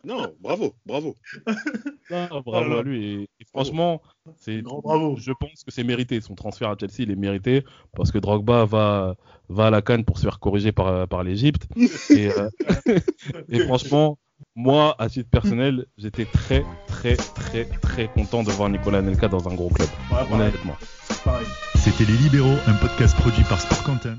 Non, 0.06 0.34
bravo, 0.40 0.74
bravo. 0.86 1.16
Ah, 2.12 2.30
bravo 2.46 2.78
à 2.78 2.84
lui. 2.84 3.04
Et, 3.06 3.22
et 3.40 3.46
franchement, 3.46 4.00
c'est 4.38 4.62
Grand 4.62 4.80
bravo. 4.80 5.16
Je 5.18 5.32
pense 5.32 5.64
que 5.64 5.72
c'est 5.72 5.84
mérité. 5.84 6.22
Son 6.22 6.36
transfert 6.36 6.70
à 6.70 6.76
Chelsea, 6.80 6.98
il 7.00 7.10
est 7.12 7.16
mérité 7.16 7.64
parce 7.96 8.12
que 8.12 8.20
Drogba 8.20 8.66
va, 8.66 9.16
va 9.50 9.68
à 9.68 9.70
la 9.72 9.82
canne 9.82 10.06
pour 10.06 10.20
se 10.20 10.24
faire 10.24 10.40
corriger 10.40 10.72
par, 10.72 11.08
par 11.08 11.24
l'Égypte. 11.24 11.68
Et, 12.12 12.30
euh, 12.30 12.50
et 13.50 13.60
franchement, 13.62 14.20
moi, 14.56 14.96
à 15.00 15.10
titre 15.10 15.30
personnel, 15.32 15.88
j'étais 15.98 16.26
très, 16.26 16.64
très, 16.88 17.16
très, 17.16 17.66
très 17.66 18.08
content 18.08 18.44
de 18.44 18.52
voir 18.52 18.70
Nicolas 18.70 19.02
Nelka 19.02 19.28
dans 19.28 19.50
un 19.50 19.56
gros 19.56 19.70
club. 19.70 19.90
Ouais, 20.12 20.32
Honnêtement. 20.32 20.76
pareil. 21.24 21.48
C'était 21.76 22.06
Les 22.06 22.18
Libéraux, 22.18 22.58
un 22.68 22.74
podcast 22.76 23.16
produit 23.18 23.44
par 23.46 23.60
Sport 23.60 23.84
Content. 23.84 24.18